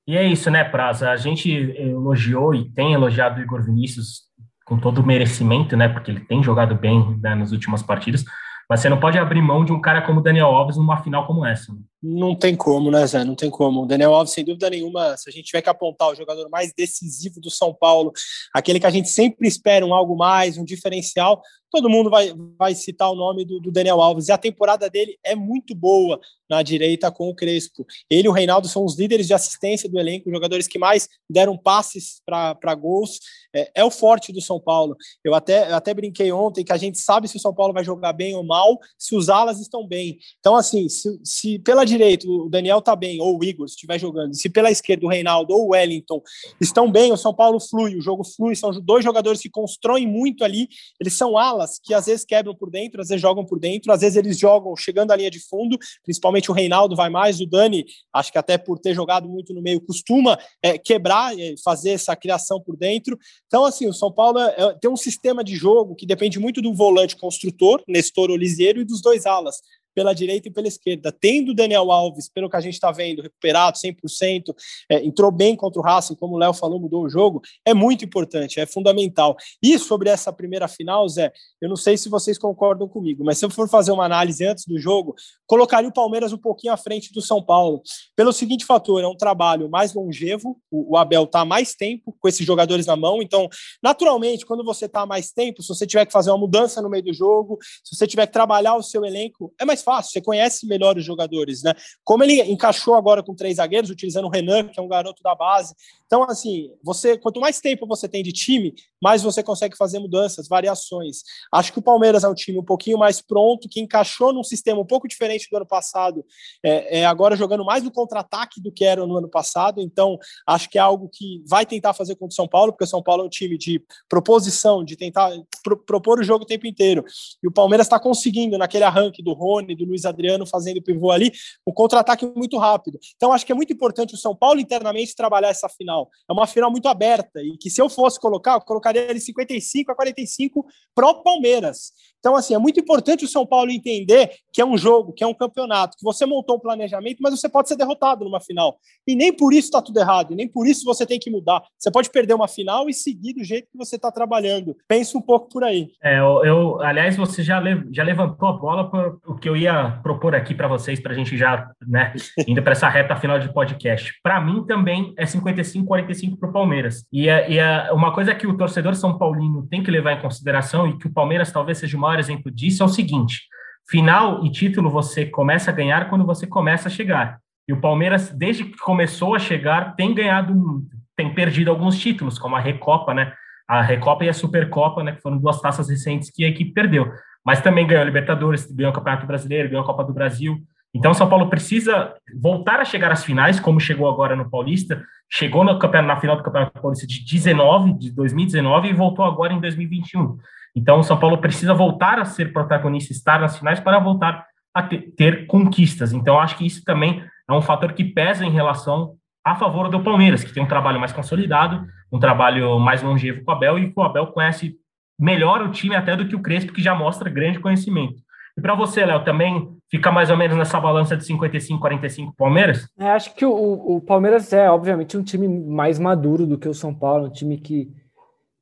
E 0.05 0.15
é 0.15 0.23
isso, 0.23 0.49
né, 0.51 0.63
Praza? 0.63 1.09
A 1.09 1.17
gente 1.17 1.51
elogiou 1.51 2.53
e 2.53 2.69
tem 2.69 2.93
elogiado 2.93 3.39
o 3.39 3.43
Igor 3.43 3.63
Vinícius 3.63 4.27
com 4.67 4.77
todo 4.77 4.99
o 4.99 5.05
merecimento, 5.05 5.77
né? 5.77 5.87
Porque 5.87 6.11
ele 6.11 6.19
tem 6.19 6.43
jogado 6.43 6.75
bem 6.75 7.17
né, 7.23 7.33
nas 7.33 7.53
últimas 7.53 7.81
partidas. 7.81 8.25
Mas 8.69 8.81
você 8.81 8.89
não 8.89 8.99
pode 8.99 9.17
abrir 9.17 9.41
mão 9.41 9.63
de 9.63 9.71
um 9.71 9.79
cara 9.79 10.01
como 10.01 10.21
Daniel 10.21 10.47
Alves 10.47 10.75
numa 10.75 10.97
final 10.97 11.25
como 11.25 11.45
essa. 11.45 11.71
Não 12.01 12.35
tem 12.35 12.55
como, 12.55 12.91
né, 12.91 13.05
Zé? 13.07 13.23
Não 13.23 13.33
tem 13.33 13.49
como. 13.49 13.81
O 13.81 13.85
Daniel 13.87 14.13
Alves, 14.13 14.33
sem 14.33 14.45
dúvida 14.45 14.69
nenhuma, 14.69 15.17
se 15.17 15.29
a 15.29 15.33
gente 15.33 15.45
tiver 15.45 15.61
que 15.61 15.69
apontar 15.69 16.09
o 16.09 16.15
jogador 16.15 16.47
mais 16.49 16.71
decisivo 16.77 17.41
do 17.41 17.49
São 17.49 17.73
Paulo, 17.73 18.11
aquele 18.53 18.79
que 18.79 18.85
a 18.85 18.91
gente 18.91 19.09
sempre 19.09 19.47
espera 19.47 19.85
um 19.85 19.93
algo 19.93 20.15
mais, 20.15 20.57
um 20.57 20.63
diferencial, 20.63 21.41
todo 21.71 21.89
mundo 21.89 22.09
vai, 22.09 22.33
vai 22.57 22.73
citar 22.73 23.11
o 23.11 23.15
nome 23.15 23.45
do, 23.45 23.59
do, 23.59 23.71
Daniel 23.71 24.01
Alves. 24.01 24.27
E 24.27 24.31
a 24.31 24.37
temporada 24.37 24.89
dele 24.89 25.17
é 25.23 25.35
muito 25.35 25.75
boa 25.75 26.19
na 26.49 26.61
direita 26.63 27.11
com 27.11 27.29
o 27.29 27.35
Crespo. 27.35 27.85
Ele 28.09 28.27
e 28.27 28.29
o 28.29 28.33
Reinaldo 28.33 28.67
são 28.67 28.85
os 28.85 28.97
líderes 28.97 29.27
de 29.27 29.33
assistência 29.33 29.89
do 29.89 29.99
elenco, 29.99 30.31
jogadores 30.31 30.67
que 30.67 30.79
mais 30.79 31.09
deram 31.29 31.57
passes 31.57 32.21
para 32.25 32.75
gols. 32.75 33.19
É, 33.53 33.71
é, 33.75 33.83
o 33.83 33.91
forte 33.91 34.31
do 34.31 34.41
São 34.41 34.59
Paulo. 34.59 34.95
Eu 35.23 35.33
até, 35.33 35.69
eu 35.69 35.75
até 35.75 35.93
brinquei 35.93 36.31
ontem 36.31 36.63
que 36.63 36.71
a 36.71 36.77
gente 36.77 36.99
sabe 36.99 37.27
se 37.27 37.37
o 37.37 37.39
São 37.39 37.53
Paulo 37.53 37.73
vai 37.73 37.83
jogar 37.83 38.13
bem 38.13 38.35
ou 38.35 38.43
mal, 38.43 38.77
se 38.97 39.15
os 39.15 39.29
alas 39.29 39.59
estão 39.59 39.85
bem. 39.85 40.17
Então, 40.39 40.55
assim, 40.55 40.87
se, 40.87 41.19
se 41.23 41.59
pela 41.59 41.85
direita 41.87 42.27
o 42.27 42.49
Daniel 42.49 42.79
está 42.79 42.95
bem, 42.95 43.19
ou 43.19 43.39
o 43.39 43.43
Igor 43.43 43.65
estiver 43.65 43.99
jogando, 43.99 44.35
se 44.35 44.49
pela 44.49 44.69
esquerda 44.69 45.05
o 45.05 45.09
Reinaldo 45.09 45.53
ou 45.53 45.67
o 45.67 45.69
Wellington 45.69 46.21
estão 46.61 46.91
bem, 46.91 47.11
o 47.11 47.17
São 47.17 47.33
Paulo 47.33 47.59
flui, 47.59 47.95
o 47.95 48.01
jogo 48.01 48.23
flui, 48.23 48.55
são 48.55 48.71
dois 48.81 49.03
jogadores 49.03 49.41
que 49.41 49.49
constroem 49.49 50.05
muito 50.05 50.43
ali, 50.43 50.67
eles 50.99 51.13
são 51.13 51.37
alas 51.37 51.79
que 51.81 51.93
às 51.93 52.05
vezes 52.05 52.25
quebram 52.25 52.53
por 52.55 52.69
dentro, 52.69 53.01
às 53.01 53.09
vezes 53.09 53.21
jogam 53.21 53.45
por 53.45 53.59
dentro, 53.59 53.91
às 53.91 54.01
vezes 54.01 54.17
eles 54.17 54.37
jogam 54.37 54.75
chegando 54.75 55.11
à 55.11 55.15
linha 55.15 55.31
de 55.31 55.39
fundo, 55.39 55.77
principalmente 56.03 56.51
o 56.51 56.53
Reinaldo 56.53 56.95
vai 56.95 57.09
mais, 57.09 57.39
o 57.39 57.45
Dani, 57.45 57.85
acho 58.13 58.31
que 58.31 58.37
até 58.37 58.57
por 58.57 58.79
ter 58.79 58.93
jogado 58.93 59.27
muito 59.27 59.53
no 59.53 59.61
meio, 59.61 59.81
costuma 59.81 60.37
é, 60.61 60.77
quebrar, 60.77 61.37
é, 61.39 61.55
fazer 61.63 61.91
essa 61.91 62.15
criação 62.15 62.61
por 62.61 62.75
dentro. 62.75 63.17
Então, 63.47 63.65
assim, 63.65 63.87
o 63.87 63.93
São 63.93 64.11
Paulo 64.11 64.39
é, 64.39 64.55
é 64.57 64.73
tem 64.79 64.89
um 64.89 64.97
sistema 64.97 65.43
de 65.43 65.55
jogo 65.55 65.95
que 65.95 66.05
depende 66.05 66.39
muito 66.39 66.61
do 66.61 66.73
volante 66.73 67.15
construtor, 67.15 67.81
Nestor 67.87 68.29
Oliseiro, 68.29 68.81
e 68.81 68.85
dos 68.85 69.01
dois 69.01 69.25
alas 69.25 69.57
pela 69.97 70.13
direita 70.13 70.47
e 70.47 70.51
pela 70.51 70.67
esquerda. 70.67 71.11
Tendo 71.11 71.53
o 71.53 71.55
Daniel 71.55 71.91
Alves, 71.91 72.29
pelo 72.29 72.47
que 72.47 72.55
a 72.55 72.61
gente 72.61 72.75
está 72.75 72.91
vendo, 72.91 73.23
recuperado 73.23 73.79
100%, 73.79 74.55
é, 74.87 75.03
entrou 75.03 75.31
bem 75.31 75.55
contra 75.55 75.81
o 75.81 75.83
Racing, 75.83 76.13
como 76.13 76.35
o 76.35 76.37
Léo 76.37 76.53
falou, 76.53 76.79
mudou 76.79 77.03
o 77.03 77.09
jogo, 77.09 77.41
é 77.65 77.73
muito 77.73 78.05
importante, 78.05 78.59
é 78.59 78.67
fundamental. 78.67 79.35
E 79.59 79.79
sobre 79.79 80.11
essa 80.11 80.31
primeira 80.31 80.67
final, 80.67 81.09
Zé, 81.09 81.33
eu 81.59 81.67
não 81.67 81.75
sei 81.75 81.97
se 81.97 82.09
vocês 82.09 82.37
concordam 82.37 82.87
comigo, 82.87 83.23
mas 83.25 83.39
se 83.39 83.45
eu 83.45 83.49
for 83.49 83.67
fazer 83.67 83.91
uma 83.91 84.05
análise 84.05 84.45
antes 84.45 84.65
do 84.67 84.77
jogo, 84.77 85.15
colocaria 85.47 85.89
o 85.89 85.93
Palmeiras 85.93 86.33
um 86.33 86.37
pouquinho 86.37 86.73
à 86.73 86.77
frente 86.77 87.11
do 87.13 87.21
São 87.21 87.41
Paulo. 87.41 87.81
Pelo 88.15 88.33
seguinte 88.33 88.65
fator, 88.65 89.01
é 89.01 89.07
um 89.07 89.15
trabalho 89.15 89.69
mais 89.69 89.93
longevo, 89.93 90.59
o, 90.69 90.93
o 90.93 90.97
Abel 90.97 91.23
está 91.23 91.45
mais 91.45 91.73
tempo 91.73 92.15
com 92.19 92.27
esses 92.27 92.45
jogadores 92.45 92.85
na 92.85 92.95
mão, 92.95 93.21
então, 93.21 93.47
naturalmente, 93.81 94.45
quando 94.45 94.63
você 94.63 94.85
está 94.85 95.05
mais 95.05 95.31
tempo, 95.31 95.61
se 95.61 95.69
você 95.69 95.87
tiver 95.87 96.05
que 96.05 96.11
fazer 96.11 96.29
uma 96.29 96.37
mudança 96.37 96.81
no 96.81 96.89
meio 96.89 97.03
do 97.03 97.13
jogo, 97.13 97.57
se 97.83 97.95
você 97.95 98.05
tiver 98.05 98.27
que 98.27 98.33
trabalhar 98.33 98.75
o 98.75 98.83
seu 98.83 99.05
elenco, 99.05 99.53
é 99.59 99.65
mais 99.65 99.81
fácil, 99.81 100.11
você 100.11 100.21
conhece 100.21 100.67
melhor 100.67 100.97
os 100.97 101.05
jogadores, 101.05 101.63
né? 101.63 101.73
Como 102.03 102.23
ele 102.23 102.41
encaixou 102.43 102.95
agora 102.95 103.23
com 103.23 103.33
três 103.33 103.55
zagueiros, 103.55 103.89
utilizando 103.89 104.25
o 104.25 104.29
Renan, 104.29 104.67
que 104.67 104.79
é 104.79 104.83
um 104.83 104.87
garoto 104.87 105.23
da 105.23 105.33
base. 105.33 105.73
Então, 106.05 106.23
assim, 106.23 106.69
você 106.83 107.17
quanto 107.17 107.39
mais 107.39 107.59
tempo 107.59 107.85
você 107.85 108.07
tem 108.07 108.23
de 108.23 108.31
time, 108.31 108.73
mais 109.01 109.21
você 109.21 109.43
consegue 109.43 109.75
fazer 109.77 109.99
mudanças, 109.99 110.47
variações. 110.47 111.17
Acho 111.53 111.71
que 111.71 111.79
o 111.79 111.81
Palmeiras 111.81 112.23
é 112.23 112.27
um 112.27 112.33
time 112.33 112.57
um 112.59 112.63
pouquinho 112.63 112.97
mais 112.97 113.21
pronto, 113.21 113.67
que 113.69 113.79
encaixou 113.79 114.33
num 114.33 114.43
sistema 114.43 114.79
um 114.79 114.85
pouco 114.85 115.07
diferente 115.07 115.36
do 115.49 115.57
ano 115.57 115.65
passado, 115.65 116.25
é, 116.63 116.99
é 116.99 117.05
agora 117.05 117.35
jogando 117.35 117.63
mais 117.63 117.83
no 117.83 117.91
contra-ataque 117.91 118.61
do 118.61 118.71
que 118.71 118.83
era 118.83 119.05
no 119.05 119.17
ano 119.17 119.29
passado. 119.29 119.81
Então, 119.81 120.17
acho 120.47 120.69
que 120.69 120.77
é 120.77 120.81
algo 120.81 121.09
que 121.11 121.43
vai 121.47 121.65
tentar 121.65 121.93
fazer 121.93 122.15
contra 122.15 122.33
o 122.33 122.35
São 122.35 122.47
Paulo, 122.47 122.71
porque 122.71 122.85
o 122.85 122.87
São 122.87 123.03
Paulo 123.03 123.23
é 123.23 123.25
um 123.25 123.29
time 123.29 123.57
de 123.57 123.81
proposição, 124.09 124.83
de 124.83 124.95
tentar 124.95 125.31
pro, 125.63 125.77
propor 125.77 126.19
o 126.19 126.23
jogo 126.23 126.43
o 126.43 126.47
tempo 126.47 126.65
inteiro. 126.65 127.03
E 127.43 127.47
o 127.47 127.51
Palmeiras 127.51 127.87
está 127.87 127.99
conseguindo, 127.99 128.57
naquele 128.57 128.83
arranque 128.83 129.21
do 129.21 129.33
Rony, 129.33 129.75
do 129.75 129.85
Luiz 129.85 130.05
Adriano 130.05 130.45
fazendo 130.45 130.81
pivô 130.81 131.11
ali, 131.11 131.31
um 131.65 131.73
contra-ataque 131.73 132.25
muito 132.25 132.57
rápido. 132.57 132.99
Então, 133.15 133.31
acho 133.31 133.45
que 133.45 133.51
é 133.51 133.55
muito 133.55 133.73
importante 133.73 134.13
o 134.13 134.17
São 134.17 134.35
Paulo 134.35 134.59
internamente 134.59 135.15
trabalhar 135.15 135.49
essa 135.49 135.69
final. 135.69 136.09
É 136.29 136.33
uma 136.33 136.47
final 136.47 136.71
muito 136.71 136.87
aberta 136.87 137.41
e 137.41 137.57
que 137.57 137.69
se 137.69 137.81
eu 137.81 137.89
fosse 137.89 138.19
colocar, 138.19 138.55
eu 138.55 138.61
colocaria 138.61 139.13
de 139.13 139.19
55 139.19 139.91
a 139.91 139.95
45 139.95 140.65
pro 140.95 141.23
Palmeiras. 141.23 141.91
Então, 142.19 142.35
assim, 142.35 142.53
é 142.53 142.57
muito 142.57 142.79
importante 142.79 143.25
o 143.25 143.27
São 143.27 143.45
Paulo 143.45 143.71
entender 143.71 144.31
que 144.51 144.61
é 144.61 144.65
um 144.65 144.77
jogo, 144.77 145.13
que 145.13 145.23
é 145.23 145.26
um 145.27 145.33
campeonato, 145.33 145.97
que 145.97 146.03
você 146.03 146.25
montou 146.25 146.57
um 146.57 146.59
planejamento, 146.59 147.19
mas 147.21 147.39
você 147.39 147.49
pode 147.49 147.67
ser 147.67 147.75
derrotado 147.75 148.25
numa 148.25 148.39
final. 148.39 148.77
E 149.07 149.15
nem 149.15 149.31
por 149.31 149.53
isso 149.53 149.67
está 149.67 149.81
tudo 149.81 149.99
errado, 149.99 150.33
e 150.33 150.35
nem 150.35 150.47
por 150.47 150.67
isso 150.67 150.85
você 150.85 151.05
tem 151.05 151.19
que 151.19 151.29
mudar. 151.29 151.61
Você 151.77 151.91
pode 151.91 152.09
perder 152.09 152.33
uma 152.33 152.47
final 152.47 152.89
e 152.89 152.93
seguir 152.93 153.33
do 153.33 153.43
jeito 153.43 153.69
que 153.71 153.77
você 153.77 153.95
está 153.95 154.11
trabalhando. 154.11 154.75
Pensa 154.87 155.17
um 155.17 155.21
pouco 155.21 155.49
por 155.49 155.63
aí. 155.63 155.89
É, 156.03 156.19
eu, 156.19 156.43
eu, 156.43 156.81
aliás, 156.81 157.15
você 157.15 157.43
já, 157.43 157.59
le, 157.59 157.87
já 157.91 158.03
levantou 158.03 158.49
a 158.49 158.53
bola 158.53 158.89
para 158.89 159.15
o 159.25 159.35
que 159.35 159.47
eu 159.47 159.55
ia 159.55 159.99
propor 160.03 160.35
aqui 160.35 160.53
para 160.53 160.67
vocês, 160.67 160.99
para 160.99 161.13
a 161.13 161.15
gente 161.15 161.37
já, 161.37 161.69
né, 161.87 162.13
indo 162.47 162.61
para 162.61 162.71
essa 162.71 162.89
reta 162.89 163.15
final 163.15 163.39
de 163.39 163.51
podcast. 163.53 164.13
Para 164.23 164.41
mim 164.41 164.65
também 164.65 165.13
é 165.17 165.25
55-45 165.25 166.37
para 166.39 166.49
o 166.49 166.53
Palmeiras. 166.53 167.05
E, 167.11 167.29
é, 167.29 167.49
e 167.49 167.57
é 167.59 167.91
uma 167.91 168.13
coisa 168.13 168.33
que 168.33 168.47
o 168.47 168.57
torcedor 168.57 168.95
São 168.95 169.17
Paulino 169.17 169.67
tem 169.67 169.83
que 169.83 169.91
levar 169.91 170.13
em 170.13 170.21
consideração 170.21 170.87
e 170.87 170.97
que 170.97 171.07
o 171.07 171.13
Palmeiras 171.13 171.51
talvez 171.51 171.77
seja 171.77 171.97
o 171.97 171.99
maior 171.99 172.19
exemplo 172.19 172.51
disso 172.51 172.83
é 172.83 172.85
o 172.85 172.89
seguinte: 172.89 173.41
final 173.89 174.45
e 174.45 174.51
título 174.51 174.89
você 174.89 175.25
começa 175.25 175.71
a 175.71 175.73
ganhar 175.73 176.09
quando 176.09 176.25
você 176.25 176.45
começa 176.45 176.87
a 176.87 176.91
chegar. 176.91 177.39
E 177.67 177.73
o 177.73 177.81
Palmeiras, 177.81 178.29
desde 178.29 178.63
que 178.63 178.77
começou 178.77 179.35
a 179.35 179.39
chegar, 179.39 179.95
tem 179.95 180.13
ganhado, 180.13 180.83
tem 181.15 181.33
perdido 181.33 181.69
alguns 181.69 181.99
títulos, 181.99 182.39
como 182.39 182.55
a 182.55 182.59
Recopa, 182.59 183.13
né? 183.13 183.33
A 183.67 183.81
Recopa 183.81 184.23
e 184.23 184.29
a 184.29 184.33
Supercopa, 184.33 185.03
né? 185.03 185.11
Que 185.11 185.21
foram 185.21 185.37
duas 185.37 185.59
taças 185.59 185.89
recentes 185.89 186.29
que 186.29 186.45
a 186.45 186.47
equipe 186.47 186.71
perdeu. 186.71 187.11
Mas 187.45 187.61
também 187.61 187.85
ganhou 187.85 188.01
a 188.01 188.05
Libertadores, 188.05 188.71
ganhou 188.71 188.91
o 188.91 188.95
Campeonato 188.95 189.27
Brasileiro, 189.27 189.69
ganhou 189.69 189.83
a 189.83 189.85
Copa 189.87 190.03
do 190.03 190.13
Brasil. 190.13 190.57
Então, 190.93 191.13
São 191.13 191.27
Paulo 191.27 191.49
precisa 191.49 192.13
voltar 192.41 192.79
a 192.79 192.85
chegar 192.85 193.11
às 193.11 193.23
finais, 193.23 193.59
como 193.59 193.79
chegou 193.79 194.09
agora 194.09 194.35
no 194.35 194.49
Paulista. 194.49 195.03
Chegou 195.29 195.63
na 195.63 196.19
final 196.19 196.37
do 196.37 196.43
Campeonato 196.43 196.81
Paulista 196.81 197.05
de 197.05 197.23
19, 197.25 197.93
de 197.97 198.11
2019, 198.11 198.87
e 198.87 198.93
voltou 198.93 199.25
agora 199.25 199.53
em 199.53 199.59
2021. 199.59 200.37
Então, 200.77 200.99
o 200.99 201.03
São 201.03 201.17
Paulo 201.17 201.39
precisa 201.39 201.73
voltar 201.73 202.19
a 202.19 202.25
ser 202.25 202.53
protagonista, 202.53 203.11
estar 203.11 203.39
nas 203.39 203.57
finais 203.57 203.79
para 203.79 203.97
voltar 203.97 204.45
a 204.71 204.83
ter, 204.83 205.11
ter 205.17 205.47
conquistas. 205.47 206.13
Então, 206.13 206.39
acho 206.39 206.55
que 206.55 206.67
isso 206.67 206.83
também 206.85 207.23
é 207.49 207.51
um 207.51 207.63
fator 207.63 207.93
que 207.93 208.03
pesa 208.03 208.45
em 208.45 208.51
relação 208.51 209.15
a 209.43 209.55
favor 209.55 209.89
do 209.89 210.03
Palmeiras, 210.03 210.43
que 210.43 210.53
tem 210.53 210.61
um 210.61 210.67
trabalho 210.67 210.99
mais 210.99 211.11
consolidado, 211.11 211.83
um 212.11 212.19
trabalho 212.19 212.77
mais 212.77 213.01
longevo 213.01 213.43
com 213.43 213.51
o 213.51 213.55
Abel, 213.55 213.79
e 213.79 213.91
que 213.91 213.99
o 213.99 214.03
Abel 214.03 214.27
conhece 214.27 214.75
melhor 215.19 215.63
o 215.63 215.71
time 215.71 215.95
até 215.95 216.15
do 216.15 216.27
que 216.27 216.35
o 216.35 216.43
Crespo, 216.43 216.71
que 216.71 216.81
já 216.83 216.93
mostra 216.93 217.27
grande 217.27 217.59
conhecimento. 217.59 218.21
E 218.55 218.61
para 218.61 218.75
você, 218.75 219.03
Léo, 219.03 219.23
também 219.23 219.75
fica 219.89 220.11
mais 220.11 220.29
ou 220.29 220.37
menos 220.37 220.55
nessa 220.55 220.79
balança 220.79 221.17
de 221.17 221.25
55-45 221.25 222.33
Palmeiras? 222.37 222.87
É, 222.99 223.09
acho 223.09 223.33
que 223.33 223.45
o, 223.45 223.95
o, 223.95 223.99
Palmeiras 223.99 224.53
é, 224.53 224.69
obviamente, 224.69 225.17
um 225.17 225.23
time 225.23 225.47
mais 225.47 225.97
maduro 225.97 226.45
do 226.45 226.57
que 226.57 226.69
o 226.69 226.73
São 226.73 226.93
Paulo, 226.93 227.25
um 227.25 227.31
time 227.31 227.57
que 227.57 227.89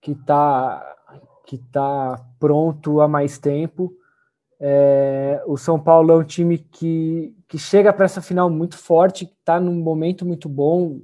está 0.07 0.94
que 1.45 1.55
está 1.55 2.19
pronto 2.39 3.01
há 3.01 3.07
mais 3.07 3.37
tempo. 3.37 3.93
É, 4.59 5.43
o 5.45 5.57
São 5.57 5.79
Paulo 5.79 6.11
é 6.11 6.15
um 6.17 6.23
time 6.23 6.57
que, 6.57 7.35
que 7.47 7.57
chega 7.57 7.91
para 7.93 8.05
essa 8.05 8.21
final 8.21 8.49
muito 8.49 8.77
forte, 8.77 9.25
está 9.25 9.59
num 9.59 9.75
momento 9.75 10.25
muito 10.25 10.49
bom. 10.49 10.99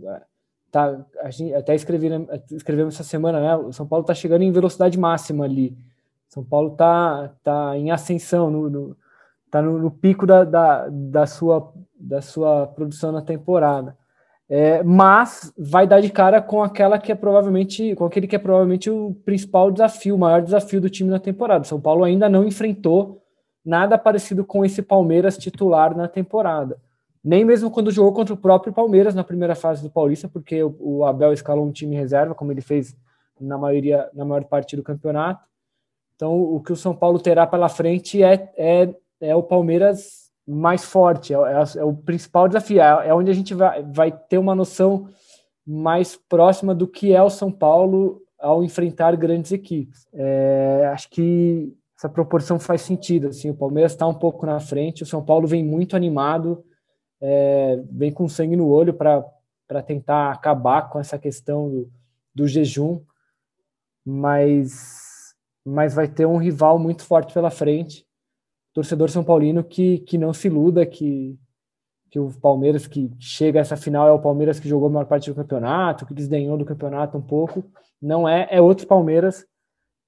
Tá, 0.72 1.06
a 1.22 1.30
gente 1.30 1.54
até 1.54 1.76
escrevi, 1.76 2.08
escrevemos 2.52 2.96
essa 2.96 3.04
semana, 3.04 3.42
né? 3.42 3.56
O 3.58 3.74
São 3.74 3.86
Paulo 3.86 4.04
está 4.04 4.14
chegando 4.14 4.44
em 4.44 4.52
velocidade 4.52 4.98
máxima 4.98 5.46
ali. 5.46 5.78
São 6.30 6.44
Paulo 6.44 6.72
está 6.72 7.34
tá 7.44 7.78
em 7.78 7.92
ascensão, 7.92 8.50
no, 8.50 8.70
no 8.70 8.98
tá 9.52 9.62
no, 9.62 9.78
no 9.78 9.92
pico 9.92 10.26
da, 10.26 10.46
da, 10.46 10.88
da, 10.90 11.28
sua, 11.28 11.74
da 12.00 12.22
sua 12.22 12.68
produção 12.68 13.12
na 13.12 13.22
temporada. 13.22 13.98
É, 14.54 14.84
mas 14.84 15.54
vai 15.58 15.88
dar 15.88 16.02
de 16.02 16.10
cara 16.10 16.42
com 16.42 16.62
aquela 16.62 17.00
que 17.00 17.10
é 17.10 17.16
provavelmente, 17.16 17.96
com 17.96 18.04
aquele 18.04 18.28
que 18.28 18.36
é 18.36 18.40
provavelmente 18.40 18.90
o 18.90 19.16
principal 19.24 19.72
desafio, 19.72 20.16
o 20.16 20.20
maior 20.20 20.42
desafio 20.42 20.82
do 20.82 20.90
time 20.90 21.10
na 21.10 21.20
temporada. 21.20 21.64
São 21.64 21.80
Paulo 21.80 22.04
ainda 22.04 22.28
não 22.28 22.46
enfrentou 22.46 23.24
nada 23.64 23.98
parecido 23.98 24.44
com 24.44 24.66
esse 24.66 24.82
Palmeiras 24.82 25.38
titular 25.38 25.96
na 25.96 26.06
temporada. 26.06 26.78
Nem 27.24 27.46
mesmo 27.46 27.72
quando 27.72 27.92
jogou 27.92 28.12
contra 28.12 28.34
o 28.34 28.38
próprio 28.38 28.74
Palmeiras 28.74 29.16
na 29.16 29.24
primeira 29.24 29.56
fase 29.56 29.82
do 29.82 29.90
Paulista, 29.90 30.28
porque 30.28 30.62
o, 30.62 30.76
o 30.82 31.06
Abel 31.06 31.32
escalou 31.32 31.66
um 31.66 31.72
time 31.72 31.96
reserva, 31.96 32.36
como 32.36 32.52
ele 32.52 32.60
fez 32.60 32.94
na 33.40 33.58
maioria, 33.58 34.10
na 34.14 34.26
maior 34.26 34.44
parte 34.44 34.76
do 34.76 34.84
campeonato. 34.84 35.48
Então, 36.18 36.38
o 36.38 36.60
que 36.60 36.74
o 36.74 36.76
São 36.76 36.94
Paulo 36.94 37.20
terá 37.20 37.48
pela 37.48 37.70
frente 37.70 38.22
é, 38.22 38.52
é, 38.58 38.94
é 39.22 39.34
o 39.34 39.44
Palmeiras 39.44 40.21
mais 40.48 40.84
forte, 40.84 41.34
é, 41.34 41.38
é, 41.38 41.80
é 41.80 41.84
o 41.84 41.94
principal 41.94 42.48
desafio, 42.48 42.82
é, 42.82 43.08
é, 43.08 43.14
onde 43.14 43.30
a 43.30 43.34
gente 43.34 43.54
vai, 43.54 43.84
vai 43.84 44.12
ter 44.12 44.38
uma 44.38 44.56
noção 44.56 45.08
mais 45.66 46.16
próxima 46.16 46.74
do 46.74 46.88
que 46.88 47.14
é 47.14 47.22
o 47.22 47.30
São 47.30 47.52
Paulo 47.52 48.22
ao 48.40 48.64
enfrentar 48.64 49.16
grandes 49.16 49.52
equipes. 49.52 50.08
É, 50.14 50.90
acho 50.92 51.10
que 51.10 51.74
essa 51.96 52.10
proporção 52.10 52.60
faz 52.60 52.82
sentido. 52.82 53.28
Assim, 53.28 53.52
o 53.52 53.56
Palmeiras 53.56 53.92
está 53.92 54.08
um 54.08 54.14
pouco 54.14 54.46
na 54.46 54.60
frente, 54.60 55.04
o 55.04 55.06
São 55.06 55.24
Paulo 55.24 55.48
vem 55.48 55.64
muito 55.64 55.96
animado, 55.96 56.64
é, 57.22 57.80
vem 57.92 58.12
com 58.12 58.28
sangue 58.28 58.56
no 58.56 58.68
olho 58.68 58.94
para 58.94 59.84
tentar 59.86 60.32
acabar 60.32 60.90
com 60.90 61.00
essa 61.00 61.20
questão 61.20 61.70
do, 61.70 61.92
do 62.34 62.48
jejum, 62.48 63.00
mas, 64.04 65.36
mas 65.64 65.94
vai 65.94 66.08
ter 66.08 66.26
um 66.26 66.38
rival 66.38 66.80
muito 66.80 67.04
forte 67.04 67.32
pela 67.32 67.52
frente 67.52 68.04
torcedor 68.74 69.10
são 69.10 69.24
paulino 69.24 69.64
que, 69.64 70.00
que 70.00 70.18
não 70.18 70.34
se 70.34 70.48
iluda, 70.48 70.86
que, 70.86 71.38
que 72.10 72.20
o 72.20 72.32
Palmeiras 72.42 72.88
que 72.88 73.12
chega 73.20 73.60
a 73.60 73.62
essa 73.62 73.78
final 73.78 74.08
é 74.08 74.12
o 74.12 74.20
Palmeiras 74.20 74.60
que 74.60 74.70
jogou 74.70 74.88
a 74.88 74.92
maior 74.92 75.06
parte 75.06 75.30
do 75.30 75.36
campeonato, 75.36 76.06
que 76.06 76.14
desdenhou 76.14 76.58
do 76.58 76.66
campeonato 76.66 77.18
um 77.18 77.22
pouco. 77.22 77.64
Não 78.02 78.28
é, 78.28 78.48
é 78.50 78.62
outro 78.62 78.88
Palmeiras 78.88 79.46